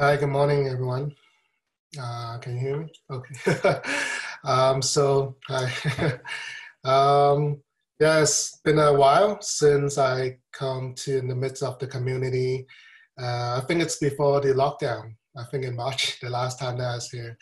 [0.00, 1.12] Hi, good morning, everyone.
[2.00, 2.92] Uh, can you hear me?
[3.10, 3.80] Okay.
[4.44, 5.64] um, so, hi.
[6.84, 7.60] um,
[7.98, 12.64] yeah, it's been a while since I come to in the midst of the community.
[13.20, 15.16] Uh, I think it's before the lockdown.
[15.36, 17.36] I think in March, the last time that I was here.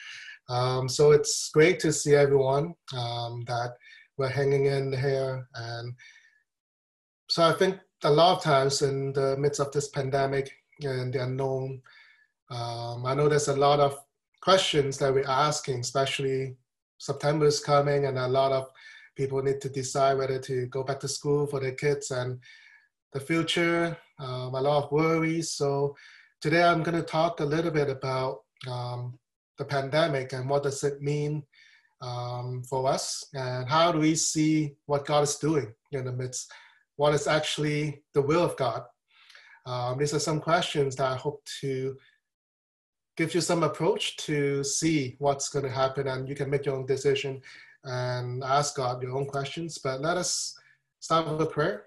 [0.48, 3.74] Um, so it's great to see everyone um, that
[4.16, 5.46] we're hanging in here.
[5.56, 5.92] And
[7.28, 10.50] so I think a lot of times in the midst of this pandemic
[10.80, 11.82] and the unknown,
[12.50, 13.98] um, I know there's a lot of
[14.40, 16.56] questions that we're asking, especially
[16.98, 18.70] September is coming, and a lot of
[19.16, 22.38] people need to decide whether to go back to school for their kids and
[23.12, 25.52] the future, um, a lot of worries.
[25.52, 25.96] So
[26.40, 29.18] today I'm going to talk a little bit about um,
[29.58, 31.42] the pandemic and what does it mean
[32.02, 36.52] um, for us and how do we see what God is doing in the midst,
[36.96, 38.82] what is actually the will of God.
[39.64, 41.96] Um, these are some questions that I hope to
[43.16, 46.76] gives you some approach to see what's going to happen and you can make your
[46.76, 47.40] own decision
[47.84, 49.78] and ask God your own questions.
[49.78, 50.54] But let us
[51.00, 51.86] start with a prayer.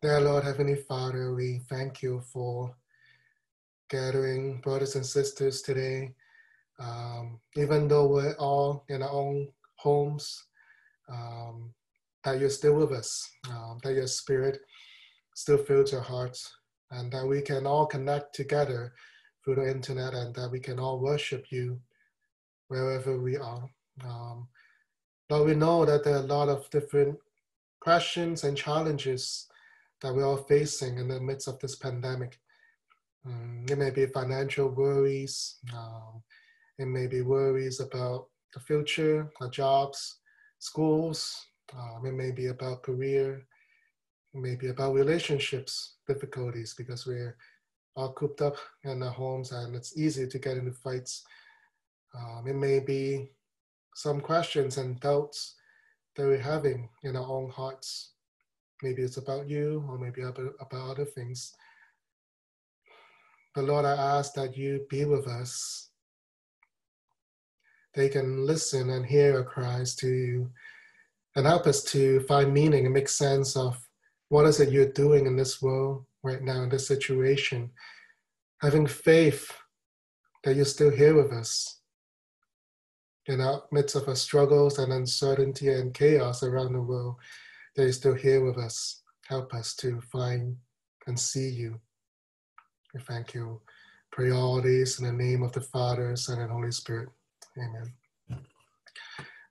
[0.00, 2.74] Dear Lord, Heavenly Father, we thank you for
[3.90, 6.14] gathering brothers and sisters today.
[6.80, 10.46] Um, even though we're all in our own homes,
[11.08, 11.74] um,
[12.24, 14.60] that you're still with us, um, that your spirit
[15.34, 16.52] still fills our hearts
[16.92, 18.92] and that we can all connect together
[19.44, 21.80] through the internet and that we can all worship you
[22.68, 23.68] wherever we are.
[24.04, 24.48] Um,
[25.28, 27.18] but we know that there are a lot of different
[27.80, 29.48] questions and challenges
[30.00, 32.38] that we're facing in the midst of this pandemic.
[33.26, 36.22] Um, it may be financial worries, um,
[36.78, 40.18] it may be worries about the future, our jobs,
[40.58, 41.34] schools,
[41.76, 43.46] um, it may be about career,
[44.34, 47.36] maybe about relationships difficulties because we're
[47.96, 51.24] all cooped up in our homes and it's easy to get into fights.
[52.14, 53.30] Um, it may be
[53.94, 55.56] some questions and doubts
[56.16, 58.12] that we're having in our own hearts.
[58.82, 61.54] Maybe it's about you or maybe about, about other things.
[63.54, 65.90] But Lord, I ask that you be with us.
[67.94, 70.50] They can listen and hear our cries to you
[71.36, 73.78] and help us to find meaning and make sense of
[74.32, 77.70] what is it you're doing in this world right now, in this situation?
[78.62, 79.52] Having faith
[80.42, 81.80] that you're still here with us
[83.26, 87.16] in our midst of our struggles and uncertainty and chaos around the world,
[87.76, 89.02] that you're still here with us.
[89.28, 90.56] Help us to find
[91.06, 91.78] and see you.
[92.94, 93.60] We thank you.
[94.12, 97.10] Pray all these in the name of the Father, Son, and Holy Spirit.
[97.58, 97.92] Amen.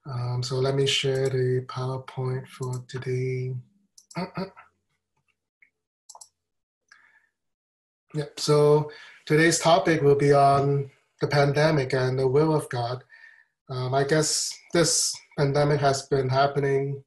[0.09, 3.53] Um, so let me share the PowerPoint for today.
[8.13, 8.91] Yeah, so
[9.25, 10.91] today's topic will be on
[11.21, 13.05] the pandemic and the will of God.
[13.69, 17.01] Um, I guess this pandemic has been happening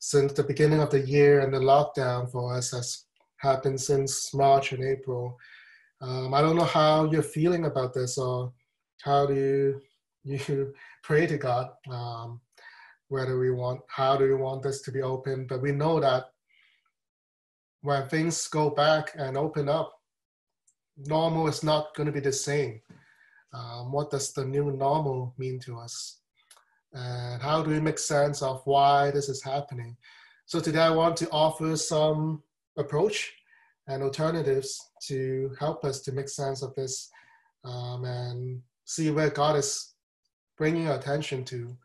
[0.00, 3.06] since the beginning of the year, and the lockdown for us has
[3.38, 5.38] happened since March and April.
[6.02, 8.52] Um, I don't know how you're feeling about this, or
[9.02, 9.80] how do you
[10.24, 12.40] you pray to God um,
[13.08, 15.46] whether we want how do we want this to be open?
[15.46, 16.26] But we know that
[17.80, 19.97] when things go back and open up,
[21.06, 22.80] normal is not going to be the same.
[23.52, 26.20] Um, what does the new normal mean to us?
[26.92, 29.96] And how do we make sense of why this is happening?
[30.46, 32.42] So today I want to offer some
[32.76, 33.32] approach
[33.86, 37.10] and alternatives to help us to make sense of this
[37.64, 39.94] um, and see where God is
[40.56, 41.76] bringing our attention to,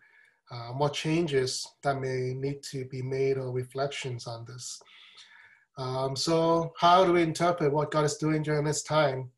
[0.51, 4.81] um, what changes that may need to be made or reflections on this.
[5.77, 9.31] Um, so, how do we interpret what God is doing during this time?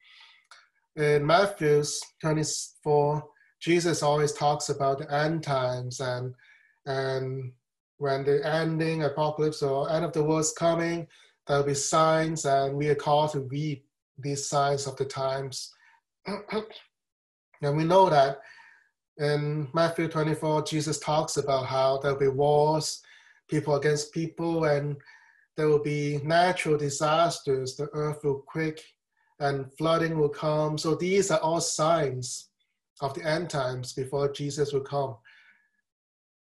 [0.96, 1.84] In Matthew
[2.22, 3.23] 24,
[3.59, 6.34] Jesus always talks about the end times and
[6.85, 7.51] and
[7.97, 11.07] when the ending apocalypse or end of the world is coming,
[11.47, 13.81] there'll be signs, and we are called to read
[14.18, 15.74] these signs of the times.
[16.25, 18.39] and we know that
[19.18, 23.01] in Matthew 24, Jesus talks about how there'll be wars,
[23.48, 24.98] people against people, and
[25.56, 28.84] there will be natural disasters, the earth will quake
[29.40, 30.78] and flooding will come.
[30.78, 32.50] So these are all signs
[33.02, 35.16] of the end times before Jesus will come.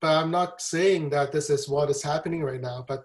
[0.01, 3.05] But I'm not saying that this is what is happening right now, but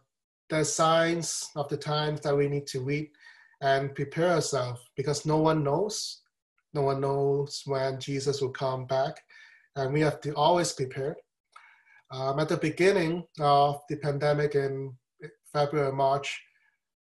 [0.49, 3.09] there's signs of the times that we need to read
[3.61, 6.21] and prepare ourselves because no one knows.
[6.73, 9.21] No one knows when Jesus will come back,
[9.75, 11.15] and we have to always prepare.
[12.11, 14.93] Um, at the beginning of the pandemic in
[15.53, 16.41] February, March,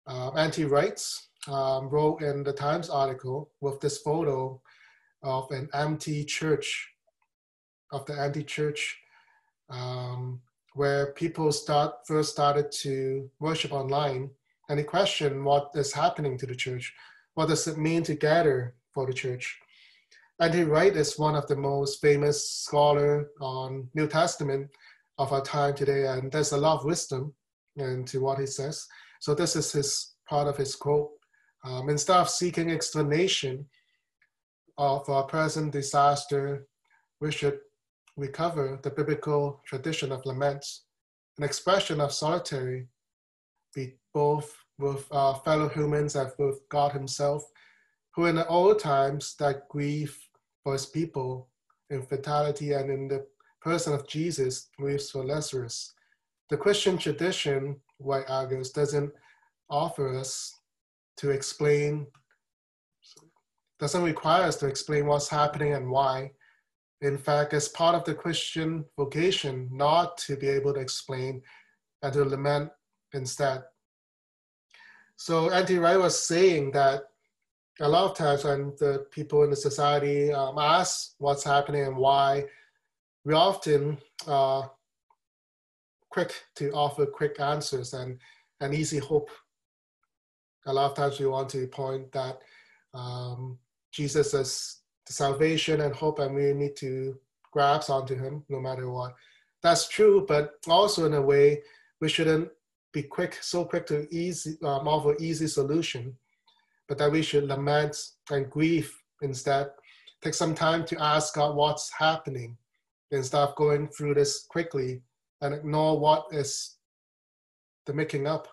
[0.07, 0.65] Um, N.T.
[0.65, 1.01] Wright
[1.47, 4.61] um, wrote in the Times article with this photo
[5.23, 6.93] of an empty church,
[7.91, 8.97] of the empty church,
[9.69, 10.41] um,
[10.75, 14.29] where people start first started to worship online,
[14.69, 16.93] and he questioned what is happening to the church.
[17.33, 19.59] What does it mean to gather for the church?
[20.39, 20.63] N.T.
[20.63, 24.69] Wright is one of the most famous scholar on New Testament
[25.17, 27.33] of our time today, and there's a lot of wisdom
[27.77, 28.85] into what he says.
[29.19, 31.11] So this is his part of his quote.
[31.63, 33.65] Um, instead of seeking explanation
[34.77, 36.67] of our present disaster,
[37.21, 37.59] we should
[38.17, 40.85] recover the biblical tradition of laments,
[41.37, 42.87] an expression of solitary,
[43.73, 47.43] be both with our fellow humans and with God Himself,
[48.13, 50.19] who in the old times that grief
[50.63, 51.49] for His people
[51.89, 53.25] in fatality and in the
[53.61, 55.94] person of Jesus grieves for Lazarus.
[56.49, 59.11] The Christian tradition, Wright argues, doesn't
[59.69, 60.59] offer us
[61.17, 62.05] to explain,
[63.79, 66.31] doesn't require us to explain what's happening and why.
[67.01, 71.41] In fact, it's part of the Christian vocation not to be able to explain
[72.03, 72.69] and to lament
[73.13, 73.63] instead.
[75.17, 75.77] So N.T.
[75.77, 77.03] Wright was saying that
[77.79, 81.97] a lot of times when the people in the society um, ask what's happening and
[81.97, 82.45] why,
[83.23, 83.97] we often
[84.27, 84.71] are
[86.15, 88.17] quick to offer quick answers and
[88.61, 89.29] an easy hope
[90.67, 92.39] a lot of times we want to point that
[92.93, 93.57] um,
[93.91, 97.17] Jesus is the salvation and hope, and we need to
[97.51, 99.13] grasp onto him no matter what.
[99.61, 101.61] That's true, but also in a way,
[102.01, 102.49] we shouldn't
[102.91, 106.15] be quick, so quick to easy um, offer easy solution,
[106.87, 107.95] but that we should lament
[108.31, 108.91] and grieve
[109.21, 109.69] instead.
[110.23, 112.57] Take some time to ask God what's happening
[113.11, 115.01] instead of going through this quickly
[115.41, 116.77] and ignore what is
[117.85, 118.47] the making up,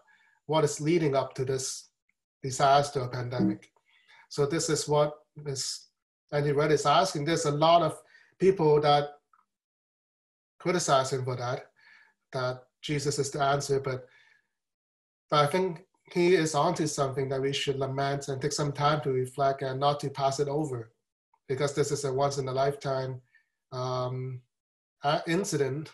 [0.47, 1.89] what is leading up to this
[2.43, 3.71] disaster pandemic.
[4.29, 5.15] So this is what
[5.47, 5.89] is
[6.33, 6.53] N.T.
[6.53, 7.25] Wright is asking.
[7.25, 8.01] There's a lot of
[8.39, 9.11] people that
[10.59, 11.67] criticize him for that,
[12.33, 14.07] that Jesus is the answer, but
[15.31, 19.01] but I think he is onto something that we should lament and take some time
[19.01, 20.93] to reflect and not to pass it over,
[21.49, 23.21] because this is a once in a lifetime
[23.73, 24.43] um,
[25.27, 25.91] incident.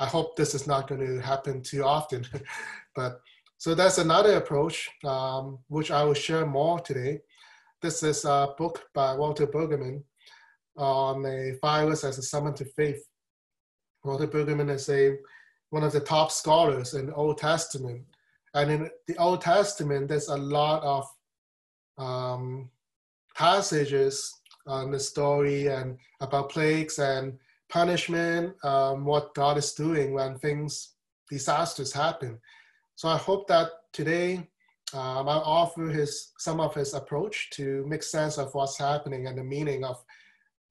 [0.00, 2.26] I hope this is not going to happen too often,
[2.96, 3.20] but
[3.58, 7.20] so that's another approach, um, which I will share more today.
[7.82, 10.02] This is a book by Walter Brueggemann
[10.76, 13.04] on a virus as a summon to faith.
[14.02, 15.18] Walter Brueggemann is a
[15.68, 18.02] one of the top scholars in the Old Testament.
[18.54, 21.06] And in the Old Testament, there's a lot of
[21.98, 22.70] um,
[23.36, 27.38] passages on the story and about plagues and
[27.70, 30.94] punishment, um, what God is doing when things,
[31.30, 32.38] disasters happen.
[32.96, 34.48] So I hope that today
[34.92, 39.38] um, I'll offer his some of his approach to make sense of what's happening and
[39.38, 40.02] the meaning of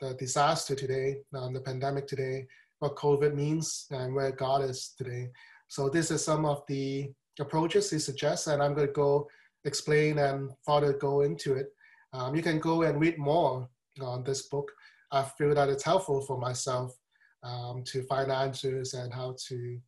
[0.01, 2.45] the disaster today, um, the pandemic today,
[2.79, 5.29] what COVID means, and where God is today.
[5.67, 9.27] So this is some of the approaches he suggests, and I'm going to go
[9.65, 11.67] explain and further go into it.
[12.13, 13.69] Um, you can go and read more
[14.01, 14.71] on this book.
[15.11, 16.95] I feel that it's helpful for myself
[17.43, 19.79] um, to find answers and how to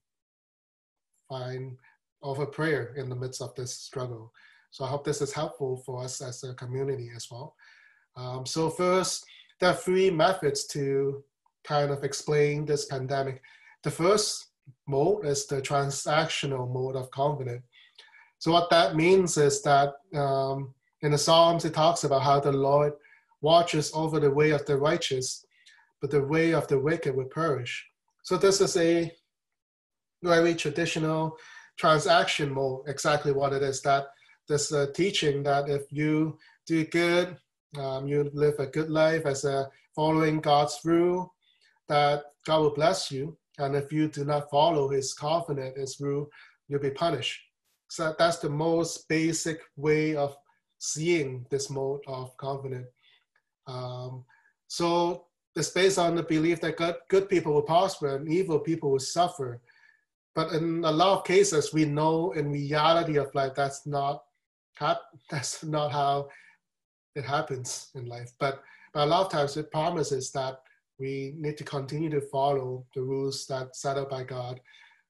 [1.30, 1.78] find
[2.24, 4.32] of a prayer in the midst of this struggle.
[4.72, 7.56] So I hope this is helpful for us as a community as well.
[8.16, 9.26] Um, so first,
[9.60, 11.24] there are three methods to
[11.64, 13.42] kind of explain this pandemic.
[13.84, 14.48] The first
[14.88, 17.64] mode is the transactional mode of covenant.
[18.40, 22.52] So what that means is that um, in the Psalms, it talks about how the
[22.52, 22.94] Lord
[23.42, 25.46] watches over the way of the righteous,
[26.00, 27.86] but the way of the wicked will perish.
[28.24, 29.12] So this is a
[30.24, 31.38] very traditional
[31.78, 33.82] transaction mode, exactly what it is.
[33.82, 34.08] That
[34.48, 37.38] this uh, teaching that if you do good,
[37.78, 41.34] um, you live a good life as a following God's rule,
[41.88, 43.38] that God will bless you.
[43.58, 46.30] And if you do not follow His covenant, His rule,
[46.68, 47.40] you'll be punished.
[47.90, 50.36] So that's the most basic way of
[50.80, 52.86] seeing this mode of covenant.
[53.68, 54.26] Um,
[54.68, 55.26] so
[55.56, 59.00] it's based on the belief that good, good people will prosper and evil people will
[59.00, 59.62] suffer.
[60.34, 64.24] But in a lot of cases, we know in reality of life that's not
[65.30, 66.30] that's not how
[67.16, 68.32] it happens in life.
[68.40, 68.64] But,
[68.94, 70.62] but a lot of times it promises that
[71.00, 74.60] we need to continue to follow the rules that set up by God.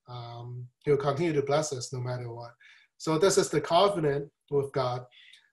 [0.08, 2.52] Um, he'll continue to bless us no matter what.
[2.98, 5.06] So this is the covenant with God.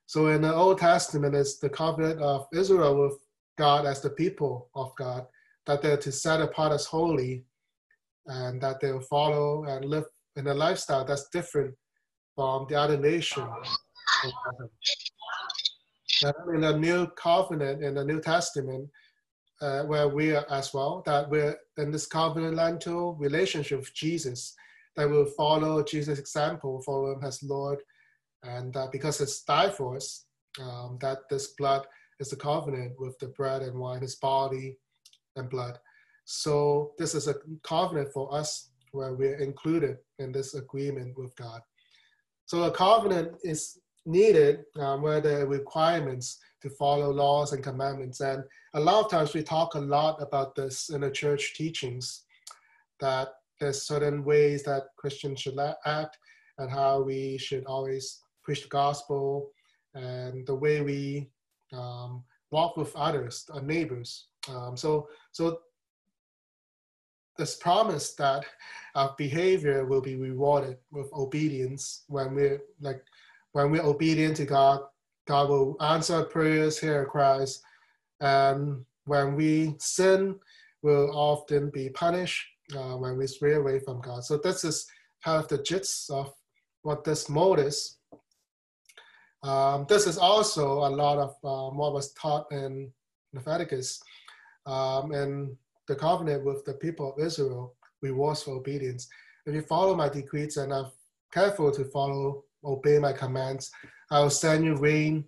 [0.09, 3.19] So in the Old Testament, it's the covenant of Israel with
[3.59, 5.27] God as the people of God,
[5.67, 7.45] that they're to set apart as holy
[8.25, 11.75] and that they'll follow and live in a lifestyle that's different
[12.35, 13.47] from the other nation.
[16.23, 18.89] And in the new covenant in the New Testament,
[19.61, 24.55] uh, where we are as well, that we're in this covenantal relationship with Jesus,
[24.97, 27.81] that we will follow Jesus' example, follow him as Lord,
[28.43, 30.27] and uh, because it's died for us,
[30.61, 31.87] um, that this blood
[32.21, 34.77] is the covenant with the bread and wine, his body
[35.37, 35.79] and blood.
[36.25, 41.61] So this is a covenant for us where we're included in this agreement with God.
[42.47, 48.21] So a covenant is needed um, where are requirements to follow laws and commandments.
[48.21, 48.43] And
[48.75, 52.25] a lot of times we talk a lot about this in the church teachings,
[53.01, 53.29] that
[53.61, 56.19] there's certain ways that Christians should act
[56.59, 59.51] and how we should always preach the gospel
[59.93, 61.29] and the way we
[61.75, 64.29] um, walk with others, our neighbors.
[64.49, 65.59] Um, so, so
[67.37, 68.47] this promise that
[68.95, 73.03] our behavior will be rewarded with obedience when we're like
[73.53, 74.81] when we're obedient to God,
[75.27, 77.61] God will answer prayers, hear cries.
[78.23, 80.37] And when we sin,
[80.81, 84.25] we'll often be punished uh, when we stray away from God.
[84.25, 84.87] So this is
[85.23, 86.33] kind of the gist of
[86.81, 87.98] what this mode is.
[89.43, 92.93] Um, this is also a lot of what was taught in
[93.33, 94.01] Leviticus
[94.67, 99.09] um, and the covenant with the people of Israel rewards for obedience.
[99.47, 100.91] If you follow my decrees and are
[101.33, 103.71] careful to follow, obey my commands,
[104.11, 105.25] I will send you rain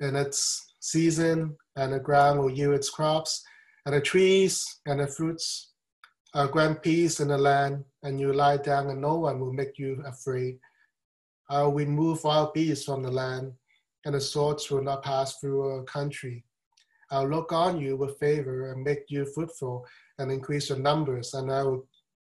[0.00, 3.42] in its season, and the ground will yield its crops,
[3.86, 5.74] and the trees and the fruits
[6.36, 9.78] I'll grant peace in the land, and you lie down, and no one will make
[9.78, 10.58] you afraid.
[11.48, 13.52] I'll remove wild beasts from the land,
[14.04, 16.44] and the swords will not pass through a country.
[17.10, 19.86] I'll look on you with favor and make you fruitful
[20.18, 21.86] and increase your numbers, and I will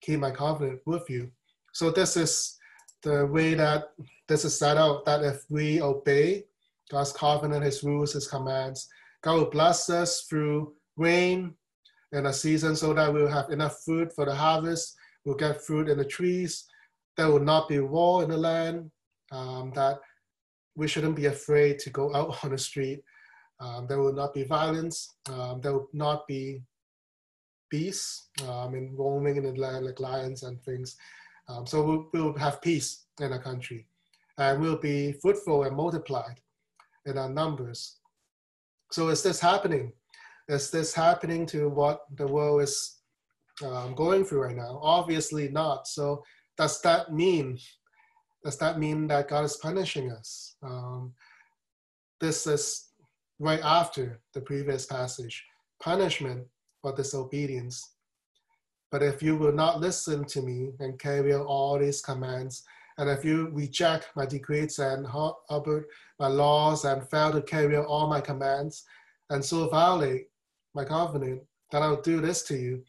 [0.03, 1.31] keep my covenant with you.
[1.73, 2.57] So this is
[3.03, 3.91] the way that
[4.29, 6.45] this is set out, that if we obey
[6.91, 8.89] God's covenant, his rules, his commands,
[9.23, 11.55] God will bless us through rain
[12.13, 14.97] and a season so that we'll have enough food for the harvest.
[15.25, 16.65] We'll get fruit in the trees.
[17.17, 18.91] There will not be war in the land.
[19.31, 19.99] Um, that
[20.77, 23.03] we shouldn't be afraid to go out on the street.
[23.61, 25.17] Um, there will not be violence.
[25.31, 26.63] Um, there will not be
[27.71, 30.97] beasts um, and roaming in the land like lions and things.
[31.49, 33.87] Um, so we'll, we'll, have peace in our country,
[34.37, 36.41] and we'll be fruitful and multiplied
[37.07, 37.97] in our numbers.
[38.93, 39.93] So is this happening?
[40.49, 43.01] Is this happening to what the world is
[43.65, 44.79] um, going through right now?
[44.83, 45.87] Obviously not.
[45.87, 46.23] So
[46.57, 47.59] does that mean?
[48.49, 50.57] Does that mean that God is punishing us?
[50.63, 51.13] Um,
[52.19, 52.89] this is
[53.39, 55.45] right after the previous passage,
[55.83, 56.47] punishment
[56.81, 57.93] for disobedience.
[58.91, 62.65] But if you will not listen to me and carry out all these commands,
[62.97, 65.85] and if you reject my decrees and abhor
[66.19, 68.87] my laws and fail to carry out all my commands,
[69.29, 70.29] and so violate
[70.75, 72.83] my covenant, that I'll do this to you.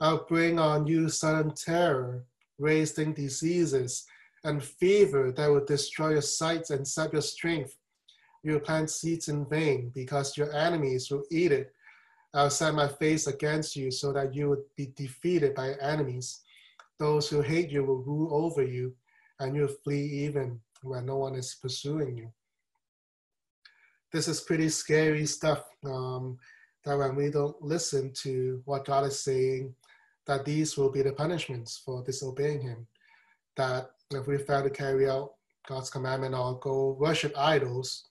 [0.00, 2.24] I'll bring on you sudden terror,
[2.56, 4.06] wasting diseases,
[4.44, 7.76] and fever that will destroy your sight and sap your strength.
[8.42, 11.72] You will plant seeds in vain because your enemies will eat it.
[12.34, 16.40] I'll set my face against you so that you would be defeated by enemies.
[16.98, 18.94] Those who hate you will rule over you,
[19.40, 22.30] and you'll flee even when no one is pursuing you.
[24.12, 25.64] This is pretty scary stuff.
[25.84, 26.38] Um,
[26.84, 29.74] that when we don't listen to what God is saying,
[30.26, 32.86] that these will be the punishments for disobeying Him.
[33.56, 35.30] That if we fail to carry out
[35.68, 38.08] God's commandment or go worship idols,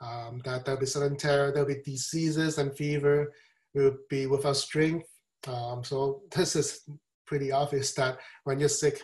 [0.00, 3.32] um, that there'll be sudden terror, there'll be diseases and fever,
[3.74, 5.08] we'll be without strength.
[5.46, 6.82] Um, so this is
[7.26, 9.00] pretty obvious that when you're sick,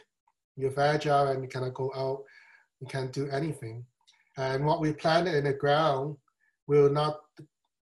[0.56, 2.24] you're fragile and you cannot go out,
[2.80, 3.84] you can't do anything.
[4.36, 6.16] And what we planted in the ground
[6.66, 7.20] will not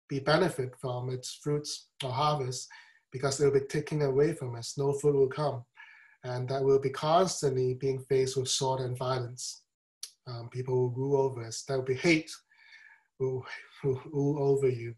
[0.09, 2.69] be benefit from its fruits or harvest
[3.13, 4.75] because it will be taken away from us.
[4.77, 5.65] No food will come.
[6.25, 9.63] And that will be constantly being faced with sword and violence.
[10.27, 11.63] Um, people will rule over us.
[11.63, 12.31] There will be hate
[13.21, 13.47] will,
[13.83, 14.95] rule over you.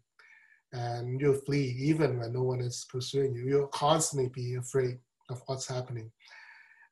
[0.73, 3.43] And you'll flee even when no one is pursuing you.
[3.45, 4.97] You'll constantly be afraid
[5.29, 6.11] of what's happening.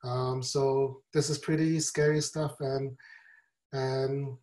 [0.03, 2.55] Um, so this is pretty scary stuff.
[2.59, 2.95] And,
[3.73, 4.38] and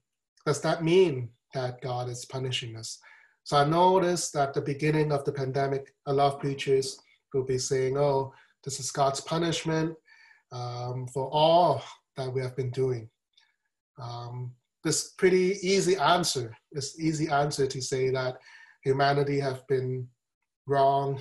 [0.44, 2.98] does that mean that God is punishing us?
[3.44, 6.98] So I noticed at the beginning of the pandemic, a lot of preachers
[7.32, 8.32] will be saying, oh,
[8.64, 9.94] this is God's punishment
[10.52, 11.82] um, for all
[12.16, 13.08] that we have been doing.
[14.00, 14.52] Um,
[14.84, 18.38] this pretty easy answer, this easy answer to say that
[18.82, 20.08] humanity have been
[20.66, 21.20] wrong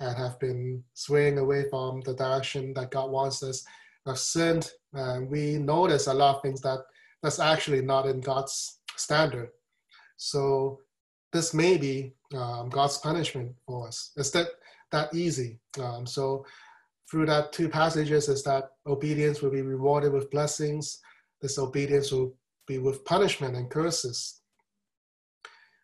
[0.00, 3.64] and have been swaying away from the direction that God wants us
[4.06, 6.78] have sinned, and we notice a lot of things that
[7.22, 9.50] that's actually not in God's standard.
[10.16, 10.80] So
[11.32, 14.12] this may be um, God's punishment for us.
[14.16, 14.48] It's that
[14.92, 15.58] that easy.
[15.82, 16.46] Um, so
[17.10, 21.00] through that two passages is that obedience will be rewarded with blessings.
[21.40, 22.34] Disobedience will
[22.66, 24.40] be with punishment and curses.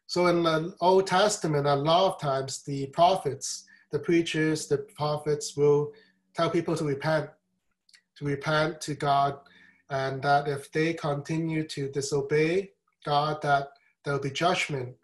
[0.07, 5.57] So in the Old Testament, a lot of times the prophets, the preachers, the prophets
[5.57, 5.93] will
[6.35, 7.31] tell people to repent,
[8.19, 9.39] to repent to God,
[9.91, 12.73] and that if they continue to disobey
[13.05, 13.69] God, that
[14.05, 14.95] there will be judgment.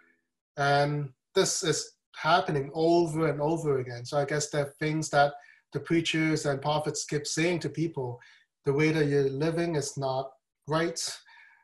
[0.56, 4.04] And this is happening over and over again.
[4.04, 5.34] So I guess there are things that
[5.72, 8.20] the preachers and prophets keep saying to people.
[8.64, 10.30] The way that you're living is not
[10.66, 11.00] right.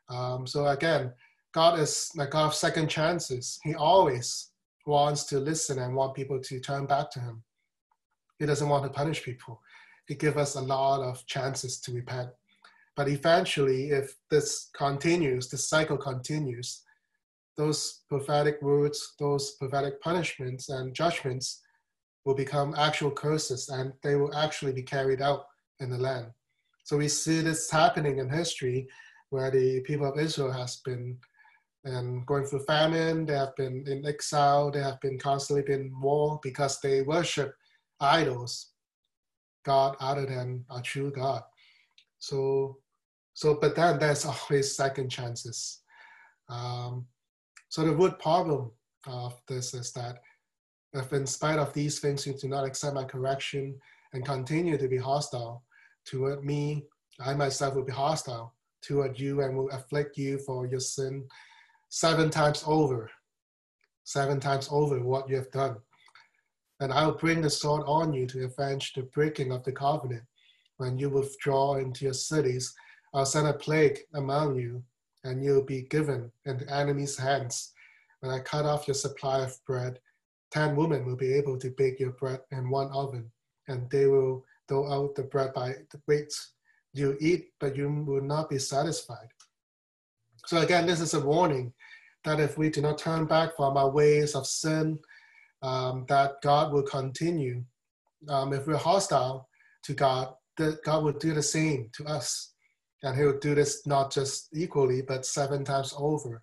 [0.09, 1.13] Um, so again,
[1.53, 3.59] God is like God of second chances.
[3.63, 4.51] He always
[4.85, 7.43] wants to listen and want people to turn back to Him.
[8.39, 9.61] He doesn't want to punish people.
[10.07, 12.29] He gives us a lot of chances to repent.
[12.95, 16.83] But eventually, if this continues, this cycle continues,
[17.57, 21.61] those prophetic words, those prophetic punishments and judgments
[22.25, 25.45] will become actual curses and they will actually be carried out
[25.79, 26.27] in the land.
[26.83, 28.87] So we see this happening in history
[29.29, 31.17] where the people of Israel has been
[31.83, 33.25] and going through famine.
[33.25, 34.71] They have been in exile.
[34.71, 37.53] They have been constantly in war because they worship
[37.99, 38.71] idols,
[39.63, 41.43] God other than a true God.
[42.17, 42.77] So,
[43.33, 45.81] so but then there's always second chances.
[46.49, 47.05] Um,
[47.69, 48.71] so the root problem
[49.07, 50.19] of this is that
[50.95, 53.79] if in spite of these things you do not accept my correction
[54.13, 55.63] and continue to be hostile
[56.05, 56.85] toward me,
[57.19, 61.27] I myself will be hostile toward you and will afflict you for your sin
[61.89, 63.09] seven times over,
[64.03, 65.77] seven times over what you have done.
[66.79, 70.23] And I will bring the sword on you to avenge the breaking of the covenant.
[70.77, 72.73] When you withdraw into your cities,
[73.13, 74.83] I'll send a plague among you,
[75.23, 77.71] and you'll be given in the enemy's hands.
[78.19, 79.99] When I cut off your supply of bread,
[80.51, 83.31] ten women will be able to bake your bread in one oven,
[83.67, 86.33] and they will throw out the bread by the weight.
[86.93, 89.27] You eat, but you will not be satisfied.
[90.45, 91.73] So again, this is a warning
[92.23, 94.99] that if we do not turn back from our ways of sin,
[95.61, 97.63] um, that God will continue.
[98.29, 99.49] Um, if we're hostile
[99.83, 102.53] to God, that God will do the same to us.
[103.03, 106.41] And he will do this not just equally, but seven times over.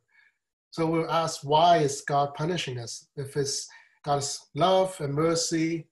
[0.71, 3.09] So we'll ask, why is God punishing us?
[3.17, 3.67] If it's
[4.05, 5.87] God's love and mercy,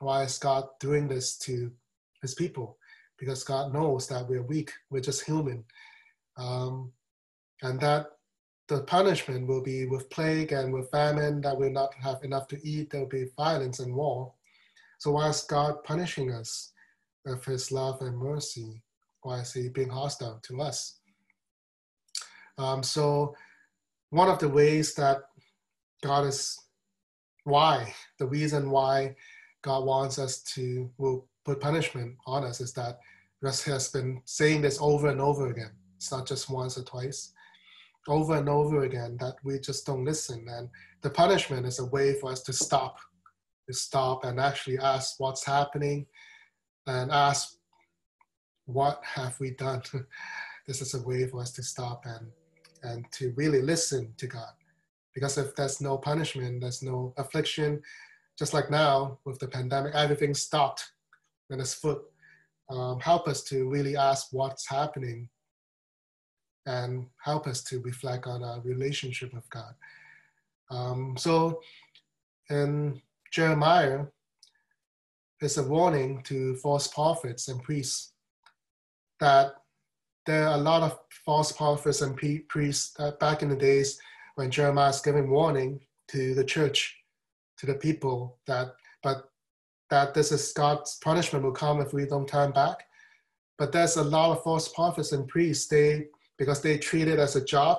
[0.00, 1.70] why is God doing this to
[2.20, 2.78] his people?
[3.18, 5.64] Because God knows that we're weak, we're just human.
[6.36, 6.92] Um,
[7.62, 8.08] and that
[8.68, 12.66] the punishment will be with plague and with famine that we'll not have enough to
[12.66, 12.90] eat.
[12.90, 14.32] There'll be violence and war.
[14.98, 16.72] So why is God punishing us
[17.24, 18.82] with His love and mercy?
[19.22, 20.98] Why is He being hostile to us?
[22.58, 23.34] Um, so
[24.10, 25.18] one of the ways that
[26.02, 26.58] God is
[27.46, 29.14] why the reason why
[29.62, 32.98] God wants us to will put punishment on us is that
[33.40, 35.72] He has been saying this over and over again.
[35.96, 37.32] It's not just once or twice
[38.08, 40.46] over and over again that we just don't listen.
[40.48, 40.68] And
[41.02, 42.98] the punishment is a way for us to stop,
[43.68, 46.06] to stop and actually ask what's happening
[46.86, 47.56] and ask
[48.66, 49.82] what have we done.
[50.66, 52.30] this is a way for us to stop and
[52.82, 54.52] and to really listen to God.
[55.16, 57.80] Because if there's no punishment, there's no affliction,
[58.38, 60.92] just like now with the pandemic, everything stopped
[61.48, 62.02] in its foot.
[62.68, 65.30] Um, help us to really ask what's happening
[66.66, 69.74] and help us to reflect on our relationship with God.
[70.70, 71.62] Um, so
[72.50, 73.00] in
[73.32, 74.04] Jeremiah,
[75.40, 78.12] it's a warning to false prophets and priests
[79.20, 79.54] that
[80.26, 83.98] there are a lot of false prophets and priests that back in the days
[84.36, 86.96] when Jeremiah is giving warning to the church,
[87.58, 88.68] to the people that,
[89.02, 89.30] but
[89.90, 92.84] that this is God's punishment will come if we don't turn back.
[93.58, 95.66] But there's a lot of false prophets and priests.
[95.66, 96.06] They
[96.38, 97.78] because they treat it as a job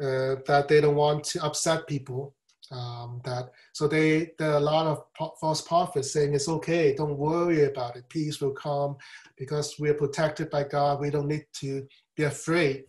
[0.00, 2.34] uh, that they don't want to upset people.
[2.70, 5.04] Um, that so they there are a lot of
[5.40, 8.96] false prophets saying it's okay, don't worry about it, peace will come
[9.36, 11.00] because we're protected by God.
[11.00, 12.84] We don't need to be afraid.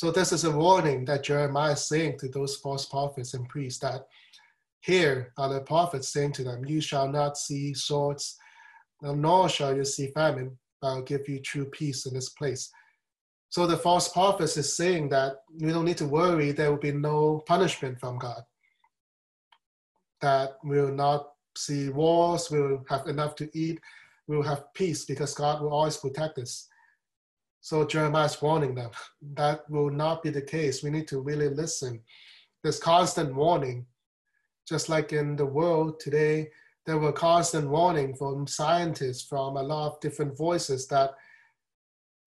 [0.00, 3.80] So this is a warning that Jeremiah is saying to those false prophets and priests
[3.80, 4.06] that
[4.80, 8.38] here are the prophets saying to them, You shall not see swords,
[9.02, 12.70] nor shall you see famine, but I'll give you true peace in this place.
[13.50, 16.92] So the false prophet is saying that we don't need to worry, there will be
[16.92, 18.40] no punishment from God.
[20.22, 23.78] That we will not see wars, we will have enough to eat,
[24.28, 26.69] we will have peace because God will always protect us.
[27.60, 28.90] So Jeremiah is warning them
[29.34, 30.82] that will not be the case.
[30.82, 32.00] We need to really listen.
[32.62, 33.86] There's constant warning.
[34.68, 36.50] Just like in the world today,
[36.86, 41.14] there were constant warning from scientists, from a lot of different voices that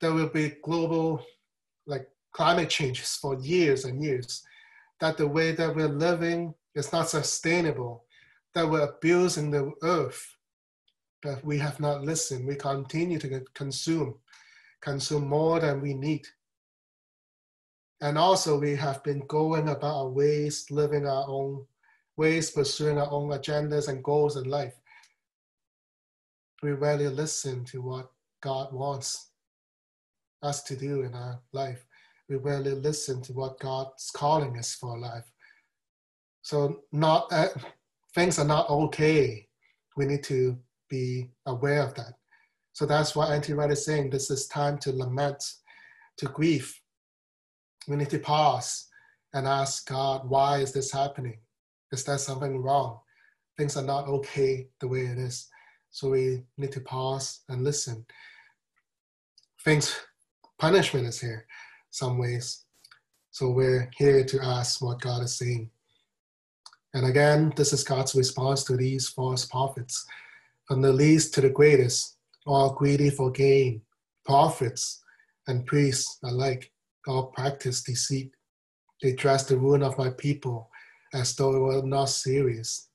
[0.02, 1.26] there will be global
[1.88, 4.44] like climate changes for years and years,
[5.00, 8.04] that the way that we're living is not sustainable,
[8.54, 10.36] that we're abusing the earth,
[11.22, 12.48] but we have not listened.
[12.48, 14.16] We continue to consume,
[14.84, 16.28] consume more than we need.
[18.02, 21.66] And also, we have been going about our ways, living our own
[22.18, 24.74] ways, pursuing our own agendas and goals in life.
[26.62, 29.30] We rarely listen to what God wants
[30.42, 31.86] us to do in our life.
[32.28, 35.32] We rarely listen to what God's calling us for life.
[36.42, 37.50] So, not uh,
[38.14, 39.48] things are not okay.
[39.96, 40.58] We need to
[40.90, 42.16] be aware of that.
[42.74, 43.54] So that's why N.T.
[43.54, 45.44] Wright is saying this is time to lament,
[46.18, 46.74] to grieve.
[47.88, 48.88] We need to pause
[49.34, 51.38] and ask God, why is this happening?
[51.92, 53.00] Is there something wrong?
[53.58, 55.48] Things are not okay the way it is.
[55.92, 58.06] So we need to pause and listen.
[59.64, 59.96] Things,
[60.58, 61.46] punishment is here,
[61.92, 62.66] some ways.
[63.30, 65.70] So we're here to ask what God is saying.
[66.96, 70.06] And again, this is God's response to these false prophets
[70.66, 73.82] from the least to the greatest, all greedy for gain,
[74.26, 75.02] prophets
[75.48, 76.72] and priests alike,
[77.08, 78.32] all practice deceit.
[79.02, 80.70] They dress the ruin of my people
[81.14, 82.90] as though it were not serious.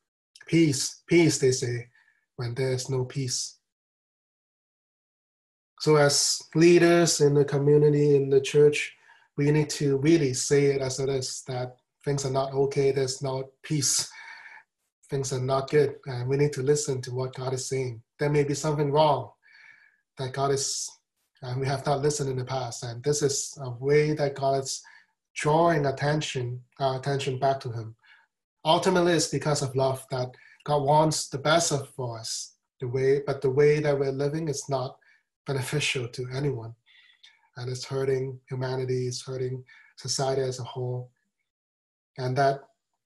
[0.46, 1.88] Peace, peace, they say,
[2.36, 3.58] when there is no peace.
[5.80, 8.92] So, as leaders in the community, in the church,
[9.36, 13.22] we need to really say it as it is that things are not okay, there's
[13.22, 14.10] no peace
[15.10, 18.02] things are not good and we need to listen to what God is saying.
[18.18, 19.30] There may be something wrong
[20.18, 20.90] that God is,
[21.42, 22.82] and we have not listened in the past.
[22.82, 24.82] And this is a way that God is
[25.34, 27.94] drawing attention, our attention back to Him.
[28.64, 30.28] Ultimately, it's because of love that
[30.64, 32.54] God wants the best of for us.
[32.80, 34.98] The way, but the way that we're living is not
[35.46, 36.74] beneficial to anyone,
[37.56, 39.08] and it's hurting humanity.
[39.08, 39.64] It's hurting
[39.96, 41.10] society as a whole,
[42.18, 42.60] and that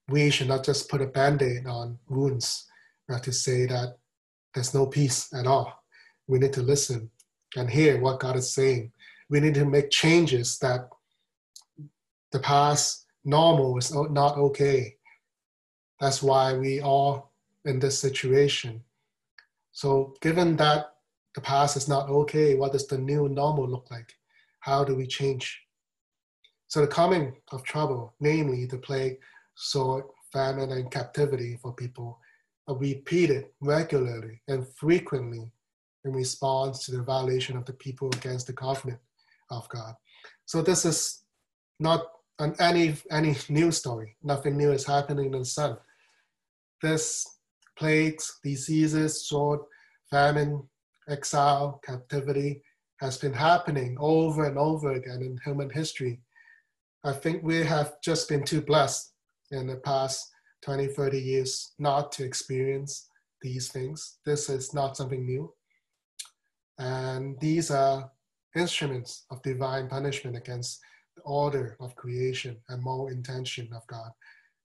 [0.09, 2.67] we should not just put a band-aid on wounds.
[3.07, 3.97] but to say that
[4.53, 5.82] there's no peace at all.
[6.27, 7.09] We need to listen
[7.55, 8.91] and hear what God is saying.
[9.29, 10.89] We need to make changes that
[12.31, 14.95] the past normal is not okay.
[15.99, 17.23] That's why we are
[17.65, 18.83] in this situation.
[19.71, 20.95] So given that
[21.35, 24.13] the past is not okay, what does the new normal look like?
[24.59, 25.61] How do we change?
[26.67, 29.17] So the coming of trouble, namely the plague,
[29.55, 32.19] sword, famine, and captivity for people
[32.67, 35.51] are repeated regularly and frequently
[36.05, 38.99] in response to the violation of the people against the covenant
[39.49, 39.93] of God.
[40.45, 41.23] So this is
[41.79, 42.05] not
[42.39, 44.15] an any any new story.
[44.23, 45.77] Nothing new is happening in the sun.
[46.81, 47.25] This
[47.77, 49.61] plagues, diseases, sword,
[50.09, 50.63] famine,
[51.07, 52.61] exile, captivity
[52.99, 56.21] has been happening over and over again in human history.
[57.03, 59.13] I think we have just been too blessed
[59.51, 60.29] in the past
[60.63, 63.09] 20, 30 years not to experience
[63.41, 64.19] these things.
[64.25, 65.53] This is not something new.
[66.79, 68.11] And these are
[68.55, 70.81] instruments of divine punishment against
[71.15, 74.11] the order of creation and moral intention of God.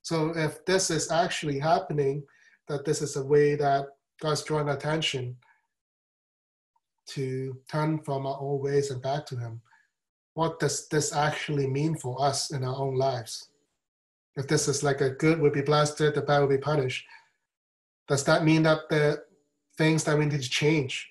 [0.03, 2.23] So if this is actually happening,
[2.69, 3.87] that this is a way that
[4.21, 5.37] God's drawing attention
[7.09, 9.61] to turn from our old ways and back to Him,
[10.35, 13.49] what does this actually mean for us in our own lives?
[14.39, 17.05] if this is like a good will be blessed, the bad will be punished.
[18.07, 19.25] Does that mean that the
[19.77, 21.11] things that we need to change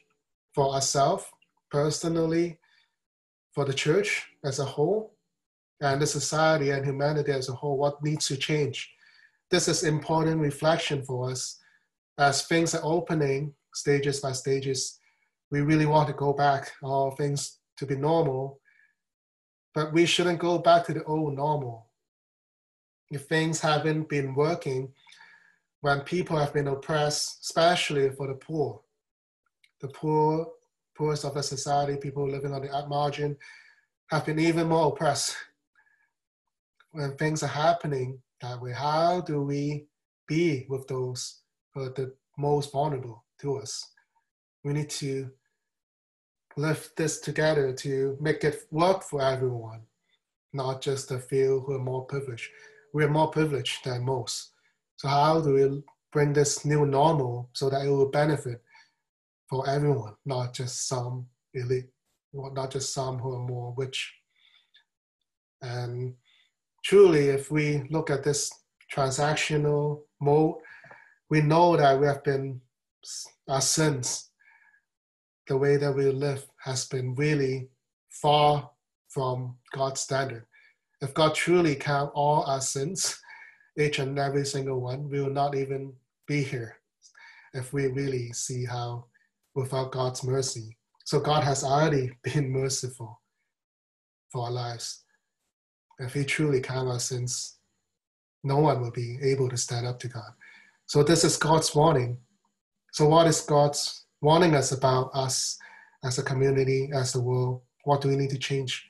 [0.57, 1.23] for ourselves
[1.69, 2.57] personally,
[3.53, 5.13] for the church as a whole,
[5.81, 8.91] and the society and humanity as a whole, what needs to change?
[9.51, 11.59] This is important reflection for us
[12.17, 14.99] as things are opening stages by stages.
[15.51, 18.59] We really want to go back, all things to be normal,
[19.75, 21.85] but we shouldn't go back to the old normal
[23.11, 24.91] if things haven't been working,
[25.81, 28.81] when people have been oppressed, especially for the poor,
[29.81, 30.47] the poor,
[30.95, 33.37] poorest of the society, people living on the margin,
[34.09, 35.35] have been even more oppressed.
[36.91, 39.87] When things are happening that way, how do we
[40.27, 41.41] be with those
[41.73, 43.91] who are the most vulnerable to us?
[44.63, 45.29] We need to
[46.55, 49.81] lift this together to make it work for everyone,
[50.53, 52.49] not just the few who are more privileged
[52.93, 54.51] we're more privileged than most.
[54.95, 58.63] So how do we bring this new normal so that it will benefit
[59.49, 61.89] for everyone, not just some elite,
[62.33, 64.13] not just some who are more rich.
[65.61, 66.13] And
[66.83, 68.51] truly, if we look at this
[68.93, 70.55] transactional mode,
[71.29, 72.61] we know that we have been,
[73.47, 74.29] our sins,
[75.47, 77.69] the way that we live has been really
[78.09, 78.69] far
[79.09, 80.45] from God's standard.
[81.01, 83.19] If God truly count all our sins,
[83.77, 85.93] each and every single one, we will not even
[86.27, 86.77] be here
[87.53, 89.05] if we really see how
[89.57, 90.77] without God's mercy.
[91.03, 93.19] So God has already been merciful
[94.31, 95.03] for our lives.
[95.99, 97.57] If He truly count our sins,
[98.43, 100.31] no one will be able to stand up to God.
[100.85, 102.17] So this is God's warning.
[102.93, 105.57] So what is God's warning us about us
[106.03, 107.61] as a community, as the world?
[107.83, 108.87] What do we need to change?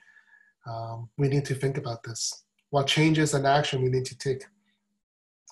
[0.67, 2.43] Um, we need to think about this.
[2.71, 4.43] What changes and action we need to take?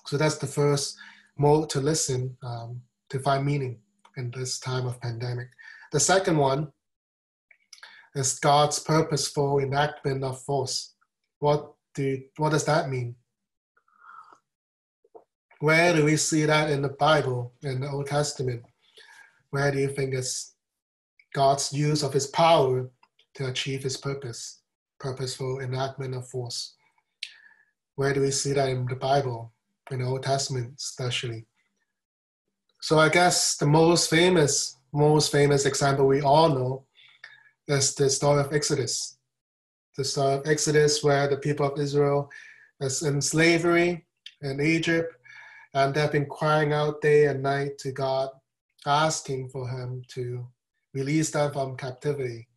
[0.04, 0.96] So that's the first
[1.38, 3.80] mode to listen, um, to find meaning
[4.16, 5.48] in this time of pandemic.
[5.92, 6.72] The second one
[8.14, 10.94] is God's purposeful enactment of force.
[11.38, 13.14] What do what does that mean?
[15.60, 18.62] Where do we see that in the Bible, in the Old Testament?
[19.50, 20.52] Where do you think is
[21.34, 22.90] God's use of his power
[23.34, 24.60] to achieve his purpose,
[25.00, 26.74] purposeful enactment of force?
[27.94, 29.52] Where do we see that in the Bible,
[29.90, 31.46] in the Old Testament especially?
[32.80, 36.84] So I guess the most famous, most famous example we all know
[37.68, 39.18] is the story of Exodus.
[39.96, 42.30] The story of Exodus where the people of Israel
[42.80, 44.06] is in slavery
[44.42, 45.14] in Egypt
[45.74, 48.30] and they've been crying out day and night to God,
[48.86, 50.46] asking for Him to
[50.94, 52.48] release them from captivity.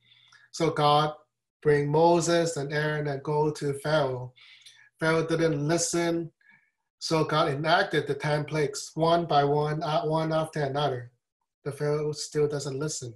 [0.51, 1.13] So God
[1.61, 4.33] bring Moses and Aaron and go to Pharaoh.
[4.99, 6.31] Pharaoh didn't listen,
[6.99, 11.11] so God enacted the ten plagues one by one, one after another.
[11.63, 13.13] The Pharaoh still doesn't listen.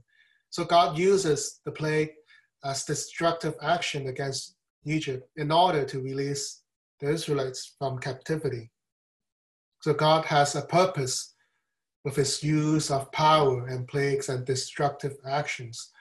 [0.49, 2.11] So God uses the plague
[2.63, 6.61] as destructive action against Egypt in order to release
[6.99, 8.71] the Israelites from captivity.
[9.81, 11.33] So God has a purpose
[12.05, 15.91] with his use of power and plagues and destructive actions.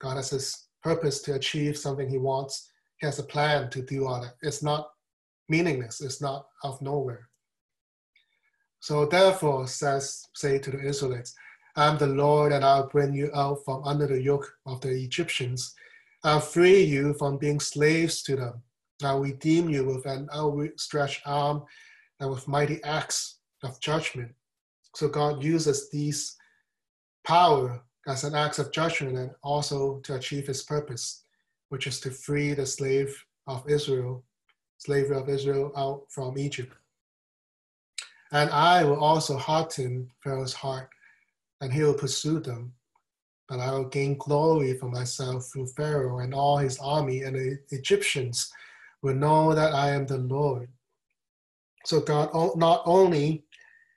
[0.00, 2.70] God has his purpose to achieve something he wants.
[2.98, 4.34] He has a plan to do all that.
[4.42, 4.90] It's not
[5.50, 7.28] meaningless, it's not of nowhere.
[8.80, 11.34] So therefore, says say to the Israelites,
[11.76, 14.90] I am the Lord, and I'll bring you out from under the yoke of the
[14.90, 15.74] Egyptians.
[16.24, 18.62] I'll free you from being slaves to them.
[19.02, 21.64] I'll redeem you with an outstretched arm
[22.18, 24.32] and with mighty acts of judgment.
[24.94, 26.36] So God uses these
[27.24, 31.24] power as an act of judgment and also to achieve his purpose,
[31.68, 33.14] which is to free the slave
[33.46, 34.24] of Israel,
[34.80, 36.74] slavery of Israel out from Egypt.
[38.32, 40.88] And I will also harden Pharaoh's heart,
[41.60, 42.72] and he will pursue them.
[43.48, 47.58] But I will gain glory for myself through Pharaoh and all his army, and the
[47.70, 48.50] Egyptians
[49.02, 50.68] will know that I am the Lord.
[51.84, 53.44] So God not only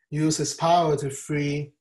[0.10, 1.72] used his power to free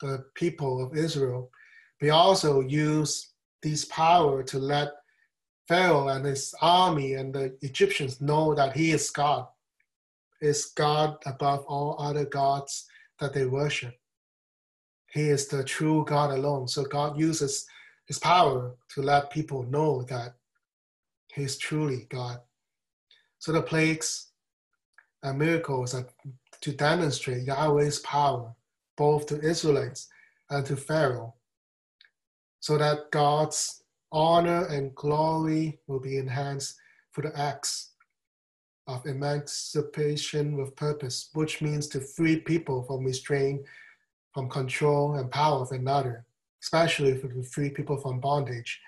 [0.00, 1.50] the people of Israel,
[1.98, 3.28] but he also used
[3.62, 4.92] this power to let
[5.70, 9.46] Pharaoh and his army and the Egyptians know that he is God,
[10.40, 12.88] is God above all other gods
[13.20, 13.94] that they worship.
[15.12, 16.66] He is the true God alone.
[16.66, 17.68] So God uses
[18.06, 20.34] his power to let people know that
[21.32, 22.40] he is truly God.
[23.38, 24.32] So the plagues
[25.22, 26.08] and miracles are
[26.62, 28.52] to demonstrate Yahweh's power
[28.96, 30.08] both to Israelites
[30.50, 31.34] and to Pharaoh,
[32.58, 33.79] so that God's
[34.12, 36.76] honor and glory will be enhanced
[37.12, 37.92] for the acts
[38.86, 43.62] of emancipation with purpose, which means to free people from restraint,
[44.34, 46.24] from control and power of another,
[46.62, 48.80] especially to free people from bondage.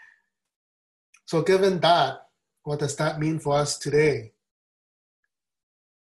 [1.27, 2.27] So, given that,
[2.65, 4.33] what does that mean for us today?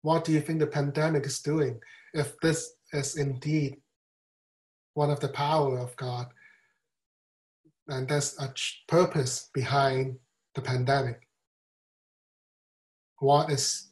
[0.01, 1.79] what do you think the pandemic is doing
[2.13, 3.77] if this is indeed
[4.93, 6.27] one of the power of God?
[7.91, 8.53] And that's a
[8.87, 10.17] purpose behind
[10.55, 11.27] the pandemic.
[13.19, 13.89] What is,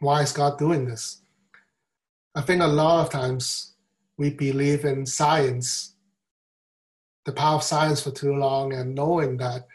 [0.00, 1.22] why is God doing this?
[2.34, 3.74] I think a lot of times
[4.16, 5.94] we believe in science,
[7.24, 9.68] the power of science for too long, and knowing that,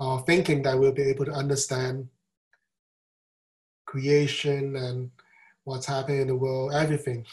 [0.00, 2.08] uh, thinking that we'll be able to understand
[3.84, 5.10] creation and
[5.64, 7.26] what's happening in the world, everything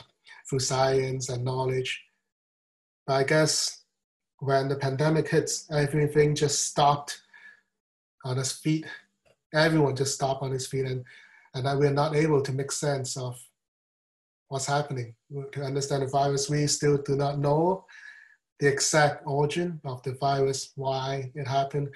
[0.50, 2.04] through science and knowledge.
[3.08, 3.83] But I guess
[4.44, 7.22] when the pandemic hits, everything just stopped
[8.26, 8.86] on its feet.
[9.54, 11.06] Everyone just stopped on its feet, and,
[11.54, 13.40] and that we're not able to make sense of
[14.50, 15.16] what's happening.
[15.54, 17.86] To understand the virus, we still do not know
[18.60, 21.90] the exact origin of the virus, why it happened,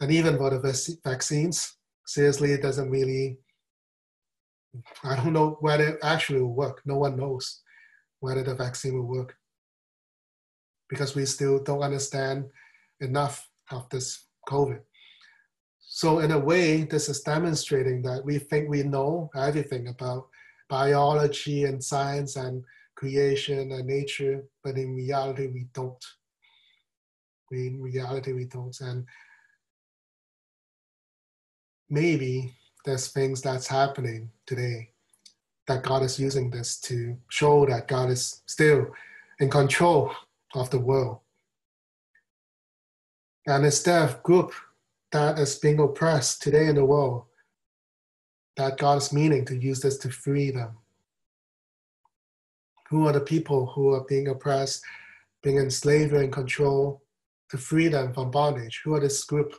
[0.00, 3.38] and even for the vaccines, seriously, it doesn't really,
[5.04, 6.82] I don't know whether it actually will work.
[6.84, 7.60] No one knows
[8.18, 9.36] whether the vaccine will work
[10.92, 12.44] because we still don't understand
[13.00, 14.80] enough of this COVID.
[15.80, 20.28] So in a way, this is demonstrating that we think we know everything about
[20.68, 22.62] biology and science and
[22.94, 26.04] creation and nature, but in reality we don't.
[27.50, 28.78] In reality we don't.
[28.82, 29.06] And
[31.88, 32.52] maybe
[32.84, 34.90] there's things that's happening today
[35.68, 38.88] that God is using this to show that God is still
[39.40, 40.12] in control
[40.54, 41.20] of the world.
[43.46, 44.52] And instead of group
[45.10, 47.24] that is being oppressed today in the world,
[48.56, 50.76] that God is meaning to use this to free them.
[52.90, 54.82] Who are the people who are being oppressed,
[55.42, 57.02] being enslaved and control,
[57.50, 58.82] to free them from bondage?
[58.84, 59.54] Who are this group?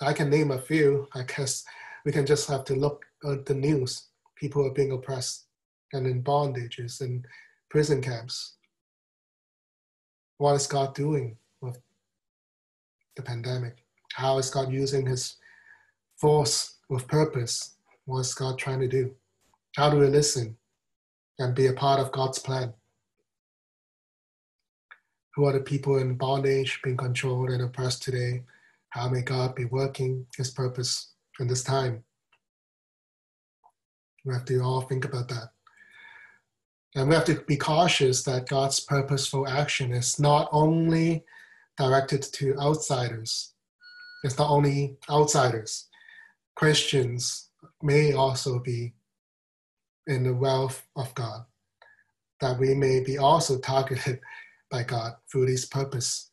[0.00, 1.08] I can name a few.
[1.14, 1.64] I guess
[2.04, 4.08] we can just have to look at the news.
[4.36, 5.46] People are being oppressed
[5.92, 7.24] and in bondages in
[7.70, 8.55] prison camps.
[10.38, 11.80] What is God doing with
[13.16, 13.84] the pandemic?
[14.12, 15.36] How is God using his
[16.16, 17.76] force with purpose?
[18.04, 19.14] What is God trying to do?
[19.76, 20.56] How do we listen
[21.38, 22.74] and be a part of God's plan?
[25.34, 28.42] Who are the people in bondage, being controlled and oppressed today?
[28.90, 32.04] How may God be working His purpose in this time?
[34.24, 35.50] We have to all think about that.
[36.96, 41.24] And we have to be cautious that God's purposeful action is not only
[41.78, 43.52] directed to outsiders,
[44.24, 45.86] it's not only outsiders.
[46.56, 47.50] Christians
[47.82, 48.94] may also be
[50.08, 51.44] in the wealth of God,
[52.40, 54.18] that we may be also targeted
[54.70, 56.30] by God through this purpose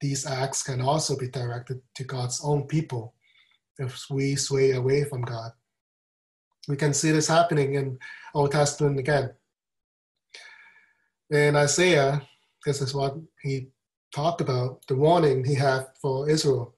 [0.00, 3.14] these acts can also be directed to God's own people
[3.78, 5.52] if we sway away from God.
[6.68, 7.98] We can see this happening in
[8.34, 9.30] Old Testament again.
[11.30, 12.22] In Isaiah,
[12.64, 13.68] this is what he
[14.14, 16.74] talked about, the warning he had for Israel,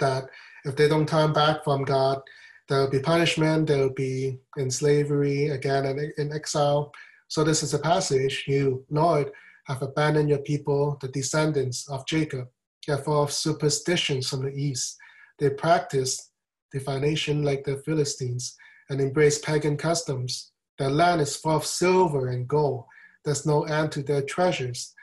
[0.00, 0.24] that
[0.64, 2.20] if they don't turn back from God,
[2.68, 6.92] there will be punishment, they will be in slavery again and in exile.
[7.28, 9.30] So this is a passage, you, Lord,
[9.66, 12.48] have abandoned your people, the descendants of Jacob.
[12.86, 14.96] They are full of superstitions from the east.
[15.38, 16.30] They practice
[16.72, 18.56] divination like the Philistines
[18.90, 20.50] and embrace pagan customs.
[20.78, 22.86] Their land is full of silver and gold.
[23.24, 24.94] There's no end to their treasures.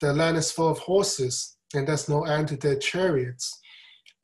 [0.00, 3.60] Their land is full of horses, and there's no end to their chariots.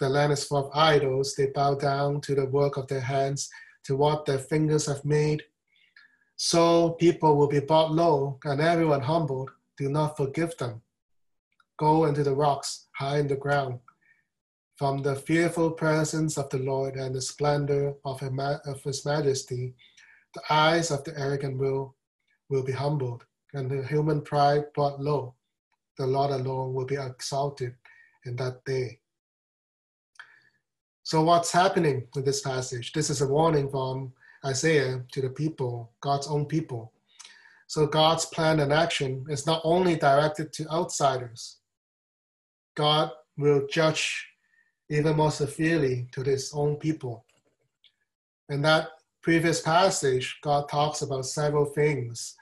[0.00, 1.34] The land is full of idols.
[1.34, 3.48] They bow down to the work of their hands,
[3.84, 5.42] to what their fingers have made.
[6.36, 10.82] So people will be brought low and everyone humbled do not forgive them.
[11.78, 13.80] Go into the rocks, high in the ground.
[14.76, 18.20] From the fearful presence of the Lord and the splendor of
[18.82, 19.74] his majesty,
[20.34, 21.94] the eyes of the arrogant will,
[22.48, 25.34] will be humbled, and the human pride brought low.
[25.98, 27.74] The Lord alone will be exalted
[28.24, 28.98] in that day.
[31.02, 32.92] So, what's happening with this passage?
[32.92, 34.12] This is a warning from
[34.44, 36.92] Isaiah to the people, God's own people.
[37.72, 41.56] So God's plan and action is not only directed to outsiders,
[42.74, 44.28] God will judge
[44.90, 47.24] even more severely to his own people.
[48.50, 48.88] In that
[49.22, 52.36] previous passage, God talks about several things,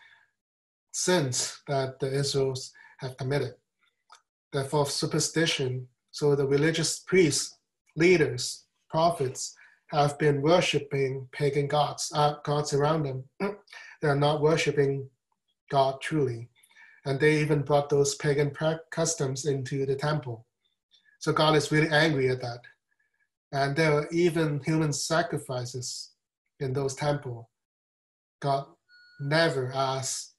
[0.93, 3.55] sins that the Israels have committed.
[4.53, 7.57] Therefore, superstition, so the religious priests,
[7.97, 9.55] leaders, prophets
[9.91, 13.25] have been worshipping pagan gods, uh, gods around them.
[14.03, 15.09] they are not worshipping
[15.71, 16.49] God truly.
[17.07, 18.53] And they even brought those pagan
[18.91, 20.47] customs into the temple.
[21.21, 22.61] So God is really angry at that.
[23.53, 26.11] And there were even human sacrifices
[26.61, 27.47] in those temples.
[28.41, 28.67] God
[29.21, 30.30] never asked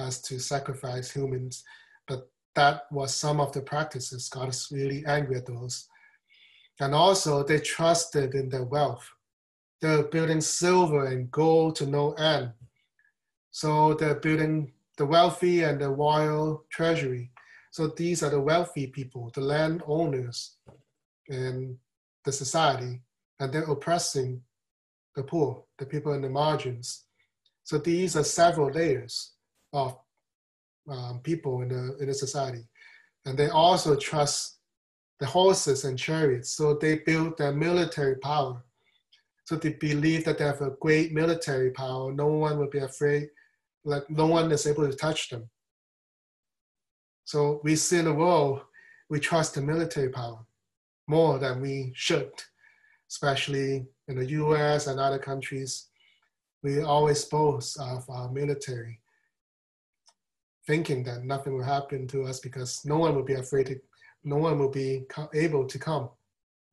[0.00, 1.62] us to sacrifice humans,
[2.08, 4.28] but that was some of the practices.
[4.28, 5.88] God is really angry at those.
[6.80, 9.06] And also, they trusted in their wealth.
[9.80, 12.52] They're building silver and gold to no end.
[13.50, 17.30] So they're building the wealthy and the royal treasury.
[17.70, 20.56] So these are the wealthy people, the landowners
[21.28, 21.78] in
[22.24, 23.00] the society,
[23.38, 24.42] and they're oppressing
[25.14, 27.04] the poor, the people in the margins.
[27.64, 29.32] So these are several layers
[29.72, 29.96] of
[30.88, 32.66] um, people in the, in the society.
[33.26, 34.58] And they also trust
[35.18, 36.50] the horses and chariots.
[36.50, 38.62] So they build their military power.
[39.44, 42.12] So they believe that they have a great military power.
[42.12, 43.28] No one will be afraid
[43.84, 45.48] like no one is able to touch them.
[47.24, 48.62] So we see in the world,
[49.08, 50.38] we trust the military power
[51.08, 52.32] more than we should,
[53.08, 55.88] especially in the US and other countries.
[56.62, 59.00] We always boast of our military,
[60.70, 63.76] thinking that nothing will happen to us because no one will be afraid to,
[64.22, 65.04] no one will be
[65.34, 66.08] able to come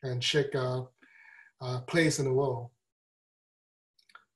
[0.04, 0.88] and shake our
[1.88, 2.70] place in the world.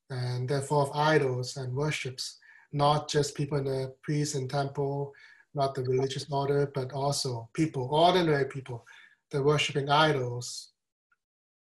[0.10, 2.40] And therefore, of idols and worships,
[2.74, 5.14] not just people in the priest and temple,
[5.54, 8.84] not the religious order, but also people, ordinary people,
[9.30, 10.72] they're worshiping idols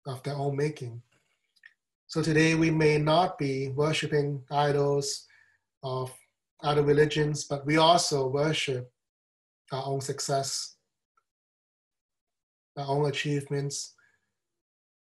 [0.07, 1.01] of their own making.
[2.09, 5.27] So today we may not be worshiping idols
[5.85, 6.13] of
[6.63, 8.91] other religions, but we also worship
[9.73, 10.77] our own success,
[12.77, 13.95] our own achievements.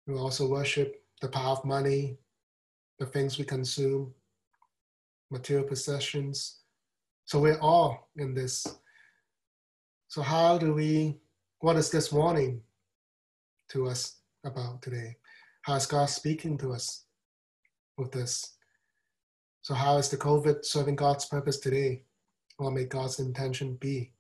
[0.07, 2.19] We also worship the power of money,
[2.99, 4.15] the things we consume,
[5.31, 6.61] material possessions.
[7.25, 8.67] So we're all in this.
[10.09, 11.21] So, how do we,
[11.61, 12.63] what is this warning
[13.69, 15.17] to us about today?
[15.63, 17.05] How is God speaking to us
[17.99, 18.58] with this?
[19.69, 22.05] So, how is the COVID serving God's purpose today?
[22.57, 24.15] What may God's intention be?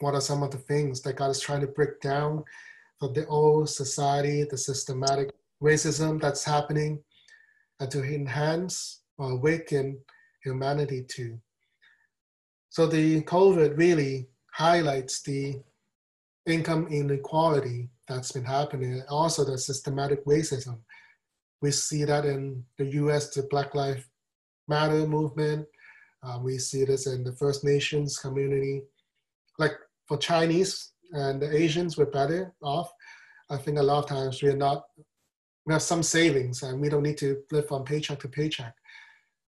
[0.00, 2.44] What are some of the things that God is trying to break down
[2.98, 7.04] for the old society, the systematic racism that's happening,
[7.78, 9.98] and to enhance or awaken
[10.42, 11.38] humanity to?
[12.70, 15.60] So, the COVID really highlights the
[16.46, 20.78] income inequality that's been happening, also the systematic racism.
[21.60, 24.04] We see that in the US, the Black Lives
[24.68, 25.66] Matter movement.
[26.22, 28.82] Uh, we see this in the First Nations community.
[29.58, 29.72] Like
[30.06, 32.90] for Chinese and the Asians, we're better off.
[33.50, 34.84] I think a lot of times we're not,
[35.66, 38.74] we have some savings and we don't need to live from paycheck to paycheck.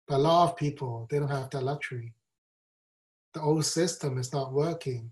[0.08, 2.14] But a lot of people, they don't have that luxury.
[3.34, 5.12] The old system is not working.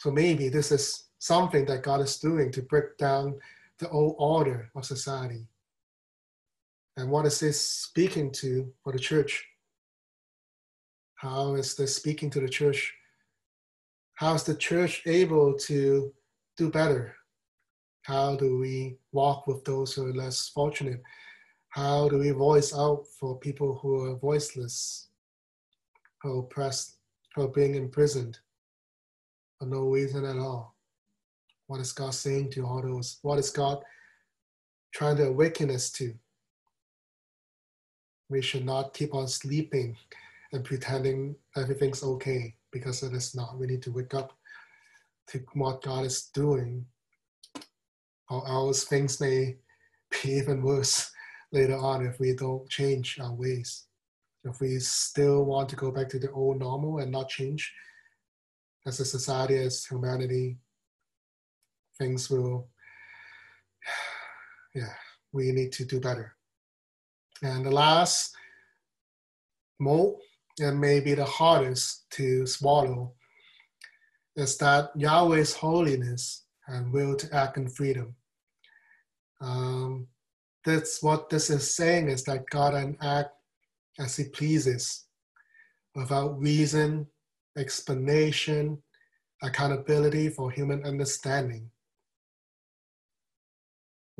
[0.00, 3.38] So maybe this is something that God is doing to break down
[3.78, 5.46] the old order of society.
[7.00, 9.42] And what is this speaking to for the church?
[11.14, 12.92] How is this speaking to the church?
[14.16, 16.12] How is the church able to
[16.58, 17.16] do better?
[18.02, 21.00] How do we walk with those who are less fortunate?
[21.70, 25.08] How do we voice out for people who are voiceless,
[26.20, 26.98] who are oppressed,
[27.34, 28.38] who are being imprisoned
[29.58, 30.76] for no reason at all?
[31.66, 33.20] What is God saying to all those?
[33.22, 33.82] What is God
[34.92, 36.12] trying to awaken us to?
[38.30, 39.96] We should not keep on sleeping
[40.52, 43.58] and pretending everything's okay because it is not.
[43.58, 44.32] We need to wake up
[45.28, 46.86] to what God is doing,
[48.28, 49.56] or else things may
[50.22, 51.10] be even worse
[51.52, 53.86] later on if we don't change our ways.
[54.44, 57.72] If we still want to go back to the old normal and not change
[58.86, 60.56] as a society, as humanity,
[61.98, 62.68] things will,
[64.74, 64.94] yeah,
[65.32, 66.36] we need to do better.
[67.42, 68.34] And the last
[69.78, 70.20] mold,
[70.60, 73.14] and maybe the hardest to swallow,
[74.36, 78.14] is that Yahweh's holiness and will to act in freedom.
[79.40, 80.06] Um,
[80.64, 83.30] that's what this is saying is that God can act
[83.98, 85.06] as He pleases,
[85.94, 87.06] without reason,
[87.56, 88.82] explanation,
[89.42, 91.70] accountability for human understanding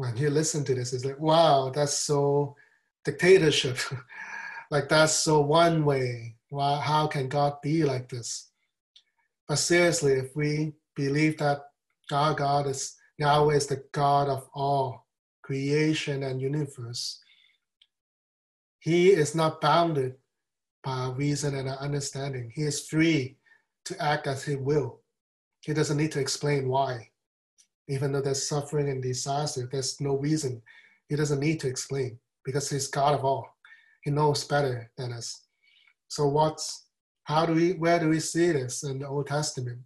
[0.01, 2.57] when you listen to this, it's like, wow, that's so
[3.05, 3.79] dictatorship.
[4.71, 6.37] like that's so one way.
[6.53, 8.51] How can God be like this?
[9.47, 11.61] But seriously, if we believe that
[12.13, 15.07] our God is Yahweh is the God of all
[15.43, 17.21] creation and universe,
[18.81, 20.17] He is not bounded
[20.83, 22.51] by our reason and our understanding.
[22.55, 23.37] He is free
[23.85, 25.01] to act as He will.
[25.61, 27.11] He doesn't need to explain why
[27.91, 30.63] even though there's suffering and disaster, there's no reason.
[31.09, 33.49] He doesn't need to explain because he's God of all.
[34.03, 35.47] He knows better than us.
[36.09, 36.87] So what's
[37.25, 39.81] how do we where do we see this in the Old Testament?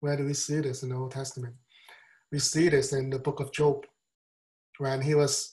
[0.00, 1.54] Where do we see this in the Old Testament?
[2.30, 3.86] We see this in the book of Job
[4.78, 5.50] when he was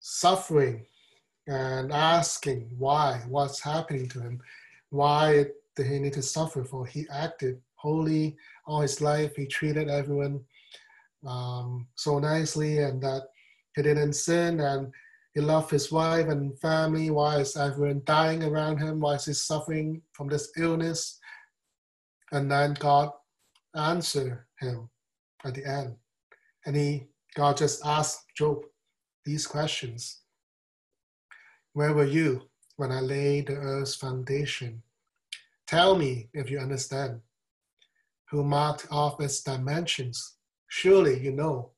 [0.00, 0.86] suffering
[1.46, 4.40] and asking why, what's happening to him,
[4.90, 6.86] why did he need to suffer for?
[6.86, 9.36] He acted holy all his life.
[9.36, 10.40] He treated everyone
[11.26, 13.28] um, so nicely and that
[13.76, 14.92] he didn't sin and
[15.34, 17.10] he loved his wife and family.
[17.10, 19.00] Why is everyone dying around him?
[19.00, 21.20] Why is he suffering from this illness?
[22.32, 23.10] And then God
[23.76, 24.88] answered him
[25.44, 25.94] at the end.
[26.64, 28.62] And he God just asked Job
[29.26, 30.22] these questions.
[31.74, 34.82] Where were you when I laid the earth's foundation?
[35.66, 37.20] Tell me if you understand.
[38.30, 40.36] Who marked off its dimensions?
[40.68, 41.72] Surely you know.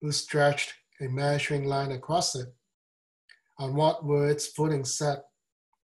[0.00, 2.48] Who stretched a measuring line across it?
[3.58, 5.24] On what were its footing set?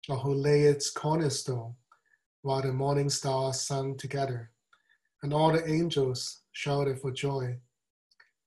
[0.09, 1.75] Or who lay its cornerstone
[2.43, 4.51] while the morning stars sung together
[5.23, 7.57] and all the angels shouted for joy?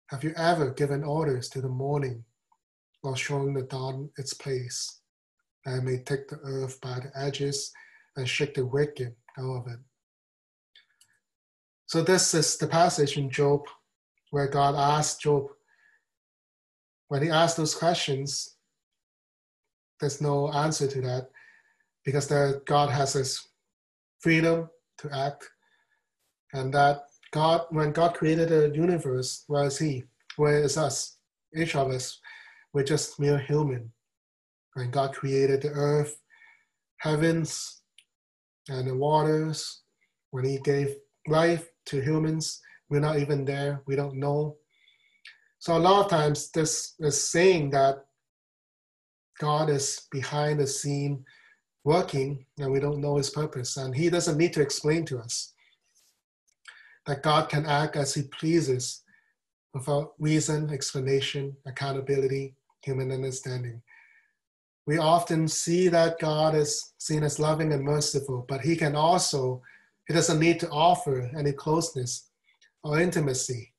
[0.08, 2.24] Have you ever given orders to the morning
[3.02, 5.02] or shown the dawn its place?
[5.66, 7.72] That it may take the earth by the edges
[8.16, 9.80] and shake the wicked out of it.
[11.88, 13.66] So this is the passage in Job
[14.32, 15.48] where God asked Job,
[17.08, 18.58] when he asks those questions,
[20.00, 21.30] there's no answer to that
[22.06, 23.48] because that God has his
[24.20, 25.50] freedom to act
[26.54, 30.04] and that God, when God created the universe, where is he?
[30.38, 31.18] Where is us?
[31.56, 32.20] Each of us,
[32.74, 33.92] we're just mere human.
[34.74, 36.20] When God created the earth,
[36.98, 37.82] heavens,
[38.70, 39.82] and the waters,
[40.32, 40.96] when he gave
[41.28, 44.56] life to humans, we're not even there, we don't know.
[45.68, 48.06] So a lot of times this is saying that
[49.38, 51.26] God is behind the scene
[51.84, 53.76] working and we don't know his purpose.
[53.76, 55.54] And he doesn't need to explain to us
[57.06, 59.04] that God can act as he pleases
[59.74, 63.82] without reason, explanation, accountability, human understanding.
[64.86, 69.62] We often see that God is seen as loving and merciful, but he can also,
[70.08, 72.30] he doesn't need to offer any closeness
[72.86, 73.74] or intimacy.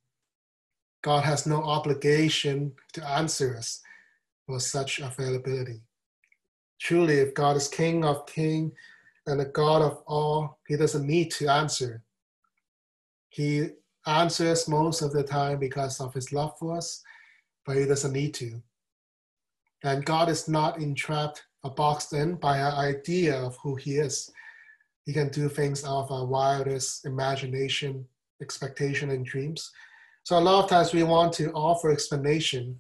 [1.03, 3.80] God has no obligation to answer us
[4.46, 5.80] for such availability.
[6.80, 8.72] Truly, if God is King of King
[9.26, 12.03] and the God of all, he doesn't need to answer.
[13.28, 13.70] He
[14.07, 17.03] answers most of the time because of his love for us,
[17.66, 18.62] but he doesn't need to.
[19.84, 24.30] And God is not entrapped or boxed in by our idea of who he is.
[25.05, 28.07] He can do things out of our wildest imagination,
[28.40, 29.70] expectation, and dreams.
[30.29, 32.79] So a lot of times we want to offer explanation,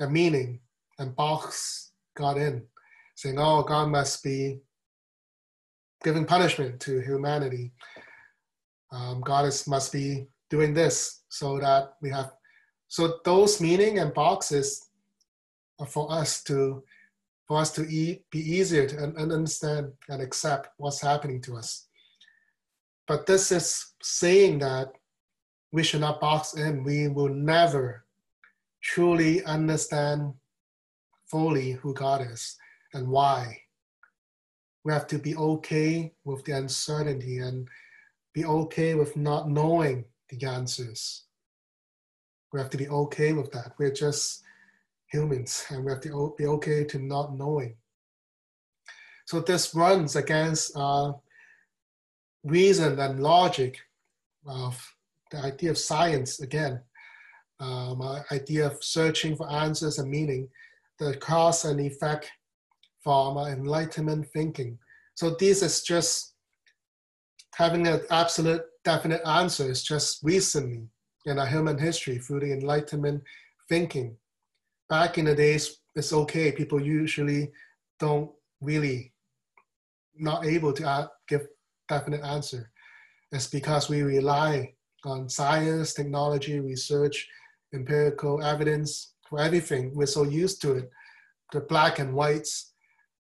[0.00, 0.58] a meaning,
[0.98, 2.64] and box God in,
[3.14, 4.58] saying, oh, God must be
[6.02, 7.70] giving punishment to humanity
[8.90, 12.32] um, God is, must be doing this so that we have,
[12.88, 14.88] so those meaning and boxes
[15.78, 16.82] are for us to,
[17.46, 21.86] for us to be easier to understand and accept what's happening to us.
[23.06, 24.90] But this is saying that
[25.72, 26.84] we should not box in.
[26.84, 28.04] We will never
[28.82, 30.34] truly understand
[31.26, 32.56] fully who God is
[32.94, 33.56] and why.
[34.84, 37.68] We have to be okay with the uncertainty and
[38.32, 41.24] be okay with not knowing the answers.
[42.52, 43.72] We have to be okay with that.
[43.78, 44.42] We're just
[45.06, 47.76] humans and we have to be okay to not knowing.
[49.26, 51.12] So this runs against uh,
[52.42, 53.78] reason and logic
[54.46, 54.82] of
[55.30, 56.80] the idea of science again,
[57.60, 60.48] um, uh, idea of searching for answers and meaning,
[60.98, 62.30] the cause and effect
[63.02, 64.78] from um, enlightenment thinking.
[65.14, 66.34] So this is just
[67.54, 70.88] having an absolute definite answer is just recently
[71.26, 73.22] in our human history through the Enlightenment
[73.68, 74.16] thinking.
[74.88, 76.52] Back in the days, it's okay.
[76.52, 77.50] People usually
[77.98, 79.12] don't really
[80.16, 81.46] not able to uh, give
[81.88, 82.70] definite answer.
[83.32, 84.74] It's because we rely
[85.04, 87.28] on science, technology, research,
[87.74, 89.94] empirical evidence for everything.
[89.94, 90.90] We're so used to it.
[91.52, 92.72] The black and whites,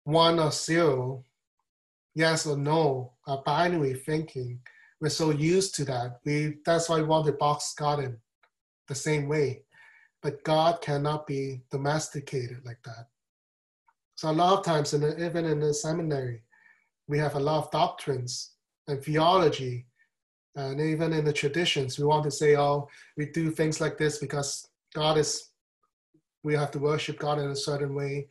[0.04, 1.24] one or zero,
[2.14, 4.60] yes or no, a binary thinking.
[5.02, 6.20] We're so used to that.
[6.26, 8.18] We that's why we want to box God in
[8.88, 9.64] the same way.
[10.22, 13.08] But God cannot be domesticated like that.
[14.16, 16.42] So a lot of times, in the, even in the seminary,
[17.08, 18.54] we have a lot of doctrines
[18.88, 19.88] and theology,
[20.58, 22.88] Uh, and even in the traditions, we want to say, "Oh,
[23.18, 25.52] we do things like this because God is."
[26.44, 28.28] We have to worship God in a certain way,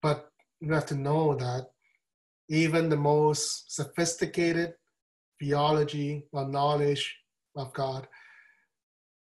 [0.00, 0.30] but
[0.62, 1.70] we have to know that
[2.48, 4.74] even the most sophisticated
[5.38, 7.14] theology or knowledge
[7.56, 8.08] of God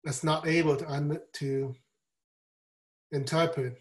[0.05, 1.75] is not able to, to
[3.13, 3.79] interpret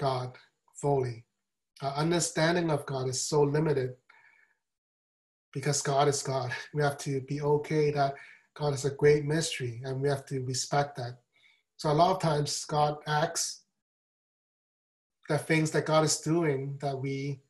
[0.00, 0.36] God
[0.74, 1.24] fully.
[1.80, 3.94] Our understanding of God is so limited
[5.52, 6.50] because God is God.
[6.74, 8.14] We have to be okay that
[8.54, 11.18] God is a great mystery and we have to respect that.
[11.76, 13.62] So a lot of times God acts
[15.28, 17.40] the things that God is doing that we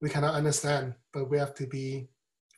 [0.00, 2.08] we cannot understand, but we have to be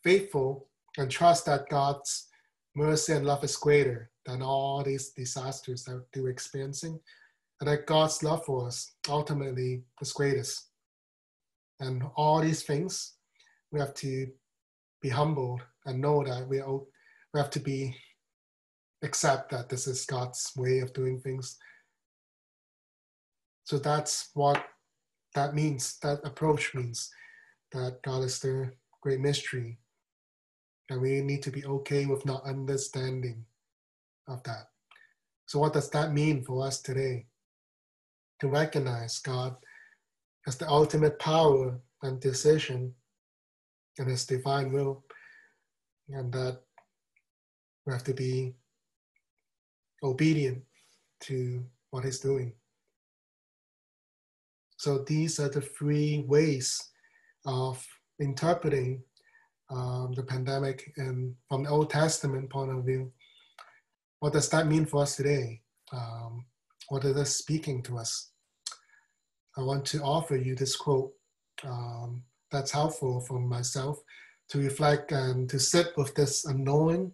[0.03, 2.29] faithful and trust that God's
[2.75, 6.99] mercy and love is greater than all these disasters that we're experiencing,
[7.61, 10.69] and that God's love for us ultimately is greatest.
[11.81, 13.15] And all these things,
[13.71, 14.29] we have to
[15.05, 16.89] be humbled and know that we, all,
[17.35, 17.95] we have to be
[19.03, 21.59] accept that this is God's way of doing things.
[23.65, 24.65] So that's what
[25.35, 27.11] that means, that approach means
[27.73, 28.71] that God is the
[29.03, 29.79] great mystery.
[30.89, 33.45] And we need to be okay with not understanding
[34.27, 34.69] of that.
[35.47, 37.27] So, what does that mean for us today?
[38.41, 39.57] To recognize God
[40.47, 42.95] as the ultimate power and decision
[43.99, 45.05] and His divine will,
[46.09, 46.61] and that
[47.87, 48.55] we have to be
[50.03, 50.63] obedient
[51.21, 52.53] to what He's doing.
[54.77, 56.81] So, these are the three ways
[57.47, 57.85] of
[58.21, 59.03] interpreting
[59.71, 63.13] um, the pandemic and from the Old Testament point of view.
[64.21, 65.61] What does that mean for us today?
[65.93, 66.45] Um,
[66.89, 68.31] what is this speaking to us?
[69.57, 71.13] I want to offer you this quote
[71.65, 72.25] um,
[72.55, 74.01] that's helpful for myself
[74.49, 77.13] to reflect and to sit with this unknowing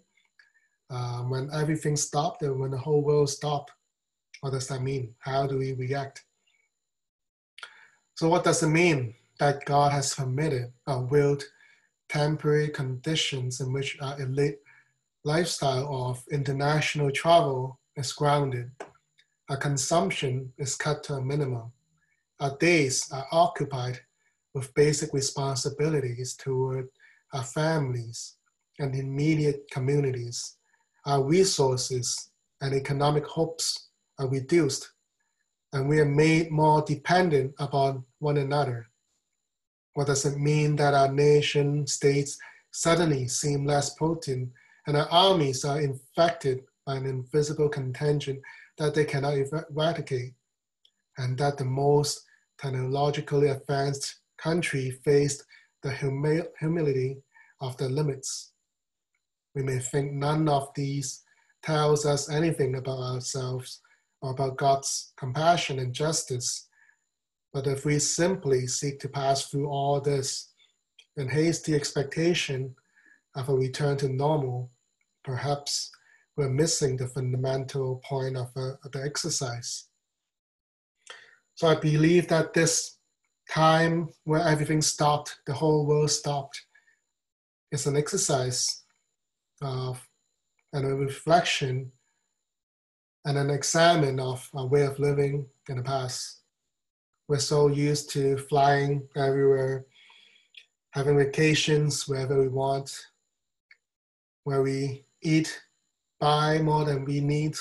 [0.91, 3.73] um, when everything stopped and when the whole world stopped.
[4.41, 5.15] What does that mean?
[5.19, 6.25] How do we react?
[8.15, 11.45] So, what does it mean that God has permitted or willed
[12.11, 14.59] temporary conditions in which our elite
[15.25, 18.71] lifestyle of international travel is grounded.
[19.49, 21.73] Our consumption is cut to a minimum.
[22.41, 24.01] Our days are occupied
[24.55, 26.89] with basic responsibilities toward
[27.33, 28.37] our families
[28.79, 30.57] and immediate communities.
[31.07, 32.31] Our resources
[32.61, 33.89] and economic hopes
[34.19, 34.93] are reduced,
[35.73, 38.87] and we are made more dependent upon one another.
[39.95, 42.39] What does it mean that our nation states
[42.73, 44.51] suddenly seem less potent
[44.87, 48.41] and our armies are infected by an invisible contagion
[48.79, 50.33] that they cannot eradicate,
[51.19, 52.25] and that the most
[52.59, 55.45] technologically advanced country faced
[55.83, 57.23] the humi- humility
[57.61, 58.53] of the limits.
[59.55, 61.23] We may think none of these
[61.63, 63.81] tells us anything about ourselves
[64.23, 66.69] or about God's compassion and justice,
[67.53, 70.53] but if we simply seek to pass through all this
[71.17, 72.75] in hasty expectation
[73.35, 74.71] of a return to normal,
[75.25, 75.91] perhaps
[76.37, 79.89] we're missing the fundamental point of, uh, the exercise.
[81.55, 83.00] So I believe that this
[83.51, 86.67] time where everything stopped, the whole world stopped,
[87.73, 88.85] It's an exercise
[89.63, 90.01] of
[90.73, 91.91] and a reflection
[93.25, 96.41] and an examine of our way of living in the past.
[97.29, 99.85] We're so used to flying everywhere,
[100.91, 102.97] having vacations wherever we want,
[104.45, 105.61] where we eat,
[106.19, 107.57] buy more than we need.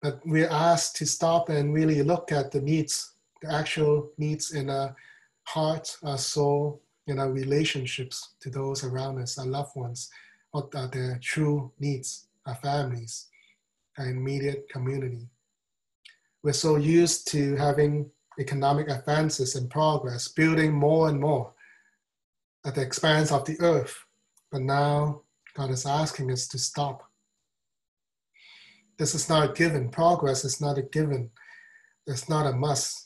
[0.00, 3.15] But we're asked to stop and really look at the needs,
[3.50, 4.92] actual needs in our uh,
[5.44, 10.10] heart, our soul, in our uh, relationships to those around us, our loved ones,
[10.50, 13.28] what are their true needs, our families,
[13.98, 15.28] our immediate community.
[16.42, 21.52] We're so used to having economic advances and progress, building more and more
[22.64, 24.06] at the expense of the earth
[24.50, 25.22] but now
[25.54, 27.02] God is asking us to stop.
[28.98, 29.90] This is not a given.
[29.90, 31.30] Progress is not a given.
[32.06, 33.05] It's not a must.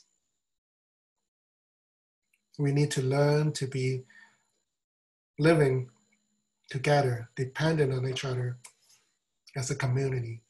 [2.61, 4.03] We need to learn to be
[5.39, 5.89] living
[6.69, 8.57] together, dependent on each other
[9.55, 10.41] as a community.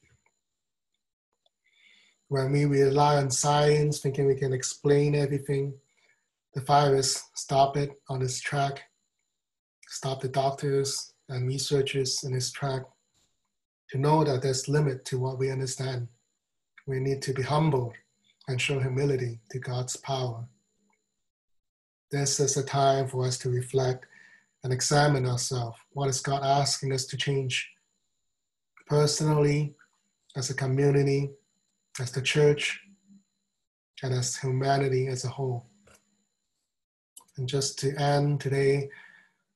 [2.28, 5.74] When we rely on science, thinking we can explain everything,
[6.54, 8.84] the virus stop it on its track
[9.92, 12.84] stop the doctors and researchers in its track
[13.90, 16.08] to know that there's limit to what we understand.
[16.88, 17.94] We need to be humble
[18.48, 20.48] and show humility to God's power.
[22.12, 24.06] This is a time for us to reflect
[24.66, 25.78] and examine ourselves.
[25.94, 27.72] What is God asking us to change
[28.86, 29.76] personally,
[30.36, 31.32] as a community,
[32.02, 32.82] as the church,
[34.04, 35.66] and as humanity as a whole?
[37.38, 38.90] And just to end today,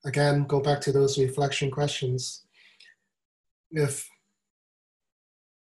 [0.05, 2.45] again, go back to those reflection questions.
[3.69, 4.09] If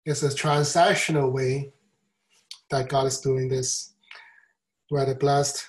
[0.06, 1.72] it's a transactional way
[2.70, 3.94] that God is doing this,
[4.90, 5.66] where the blessed,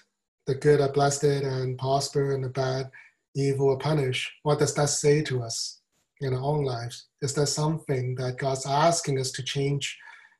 [0.47, 2.91] the good are blessed and prosper, and the bad,
[3.35, 5.81] evil are punished, what does that say to us
[6.21, 7.07] in our own lives?
[7.21, 9.97] Is there something that God's asking us to change,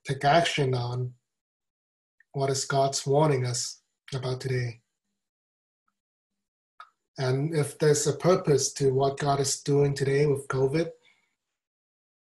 [0.08, 1.14] take action on?
[2.34, 3.82] What is God's warning us
[4.14, 4.82] about today?
[7.18, 10.90] And if there's a purpose to what God is doing today with COVID,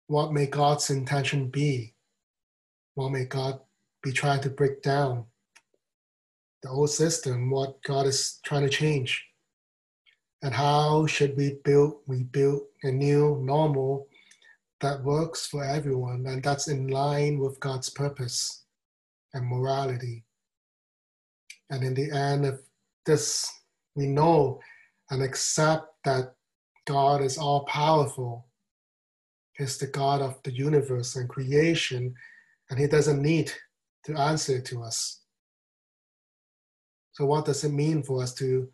[0.07, 1.95] what may God's intention be?
[2.95, 3.61] What may God
[4.03, 5.27] be trying to break down?
[6.67, 9.25] The old system, what God is trying to change.
[10.43, 14.09] And how should we build, we build a new normal
[14.81, 18.65] that works for everyone and that's in line with God's purpose
[19.33, 20.25] and morality.
[21.71, 22.57] And in the end, if
[23.05, 23.51] this
[23.95, 24.61] we know
[25.11, 26.35] and accept that
[26.87, 28.47] God is all powerful,
[29.57, 32.15] He's the God of the universe and creation,
[32.71, 33.53] and He doesn't need
[34.05, 35.21] to answer to us.
[37.17, 38.69] So, what does it mean for us to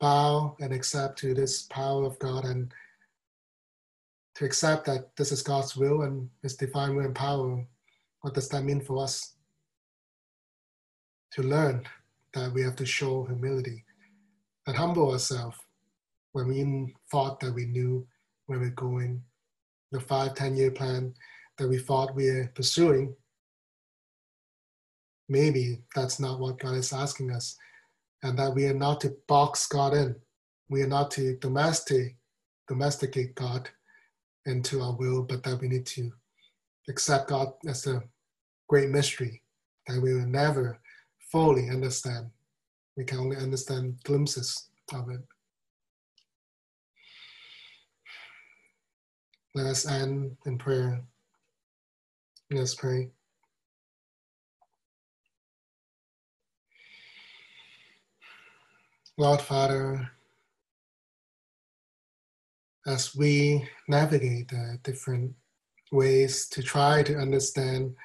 [0.00, 2.72] bow and accept to this power of God and
[4.36, 7.62] to accept that this is God's will and His divine will and power?
[8.22, 9.34] What does that mean for us?
[11.32, 11.86] To learn
[12.32, 13.84] that we have to show humility
[14.66, 15.58] and humble ourselves
[16.32, 18.06] when we thought that we knew
[18.46, 19.22] where we're going,
[19.92, 21.12] the five, 10 year plan
[21.58, 23.14] that we thought we are pursuing,
[25.28, 27.56] maybe that's not what God is asking us,
[28.22, 30.16] and that we are not to box God in.
[30.68, 32.16] We are not to domesticate,
[32.68, 33.68] domesticate God
[34.46, 36.10] into our will, but that we need to
[36.88, 38.02] accept God as a
[38.68, 39.42] great mystery
[39.86, 40.78] that we will never
[41.30, 42.26] fully understand.
[42.96, 45.20] We can only understand glimpses of it.
[49.54, 51.02] Let us end in prayer.
[52.50, 53.10] Let's pray.
[59.18, 60.10] Lord Father,
[62.86, 65.34] as we navigate the different
[65.90, 67.96] ways to try to understand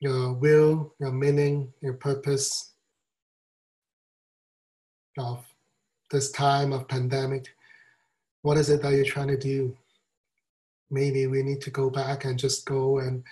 [0.00, 2.72] your will, your meaning, your purpose
[5.18, 5.46] of
[6.10, 7.46] this time of pandemic,
[8.42, 9.76] what is it that you're trying to do?
[10.90, 13.22] Maybe we need to go back and just go and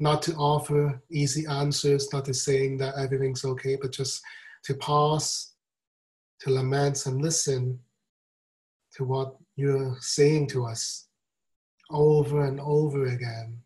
[0.00, 4.22] not to offer easy answers, not to saying that everything's okay, but just
[4.64, 5.52] to pause
[6.40, 7.78] to lament and listen
[8.94, 11.08] to what you're saying to us
[11.90, 13.60] over and over again.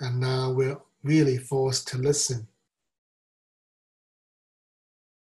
[0.00, 2.48] And now we're really forced to listen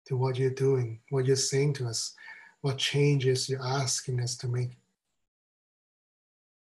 [0.05, 2.15] to what you're doing, what you're saying to us,
[2.61, 4.77] what changes you're asking us to make.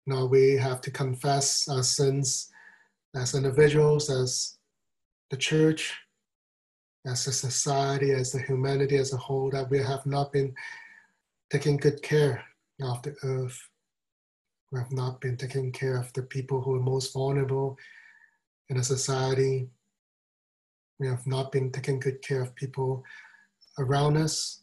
[0.06, 2.50] Now we have to confess our sins
[3.14, 4.58] as individuals, as
[5.30, 5.94] the church,
[7.06, 10.54] as a society, as the humanity as a whole, that we have not been
[11.50, 12.42] taking good care
[12.82, 13.58] of the earth.
[14.72, 17.78] We have not been taking care of the people who are most vulnerable
[18.70, 19.68] in a society.
[20.98, 23.04] We have not been taking good care of people
[23.78, 24.62] around us,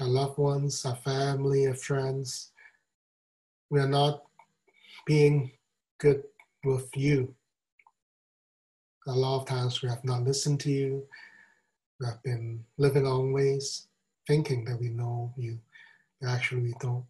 [0.00, 2.52] our loved ones, our family, our friends.
[3.70, 4.24] We are not
[5.06, 5.52] being
[5.98, 6.24] good
[6.64, 7.34] with you.
[9.06, 11.06] A lot of times we have not listened to you
[11.98, 13.88] we have been living our own ways,
[14.26, 15.58] thinking that we know you.
[16.26, 17.04] Actually, we don't.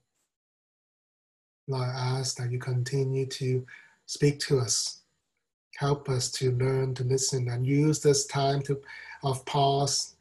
[1.67, 3.67] Lord, I ask that you continue to
[4.07, 5.03] speak to us.
[5.77, 8.81] Help us to learn to listen and use this time to,
[9.23, 10.17] of pause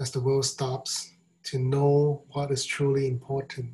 [0.00, 1.12] as the world stops
[1.44, 3.72] to know what is truly important.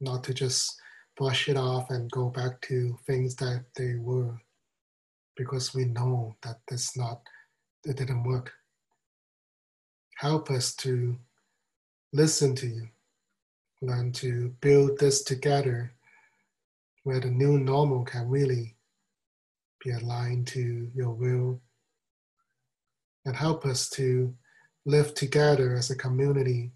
[0.00, 0.80] Not to just
[1.16, 4.38] brush it off and go back to things that they were
[5.38, 7.22] because we know that this not
[7.84, 8.52] it didn't work.
[10.16, 11.16] Help us to
[12.12, 12.88] listen to you,
[13.80, 15.92] learn to build this together
[17.04, 18.74] where the new normal can really
[19.82, 21.60] be aligned to your will
[23.24, 24.34] and help us to
[24.84, 26.72] live together as a community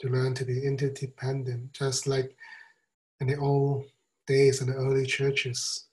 [0.00, 2.36] to learn to be interdependent, just like
[3.20, 3.84] in the old
[4.26, 5.86] days in the early churches,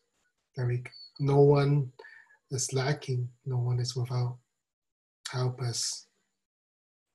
[0.58, 0.84] that we
[1.20, 1.92] no one
[2.52, 4.38] is lacking, no one is without.
[5.30, 6.08] Help us.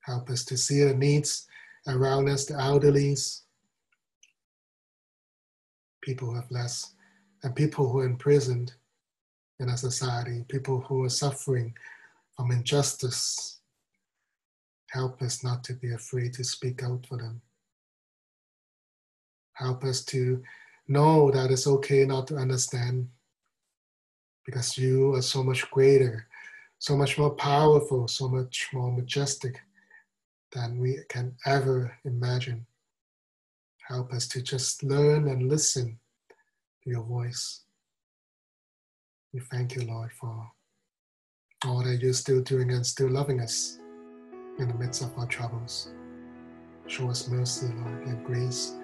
[0.01, 1.47] Help us to see the needs
[1.89, 3.41] around us, the elderlies,
[6.03, 6.93] people who have less,
[7.43, 8.75] and people who are imprisoned
[9.61, 11.75] in our society, people who are suffering
[12.37, 13.61] from injustice.
[14.91, 17.41] Help us not to be afraid to speak out for them.
[19.55, 20.43] Help us to
[20.89, 23.09] know that it's okay not to understand
[24.45, 26.27] because you are so much greater,
[26.79, 29.61] so much more powerful, so much more majestic
[30.53, 32.67] than we can ever imagine.
[33.89, 35.99] Help us to just learn and listen
[36.83, 37.63] to your voice.
[39.33, 40.51] We thank you, Lord, for
[41.67, 43.79] all that you're still doing and still loving us
[44.59, 45.89] in the midst of our troubles.
[46.87, 48.75] Show us mercy, Lord, and grace.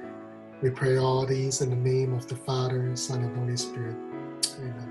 [0.63, 3.97] We pray all these in the name of the Father, Son, and Holy Spirit.
[4.59, 4.90] Amen.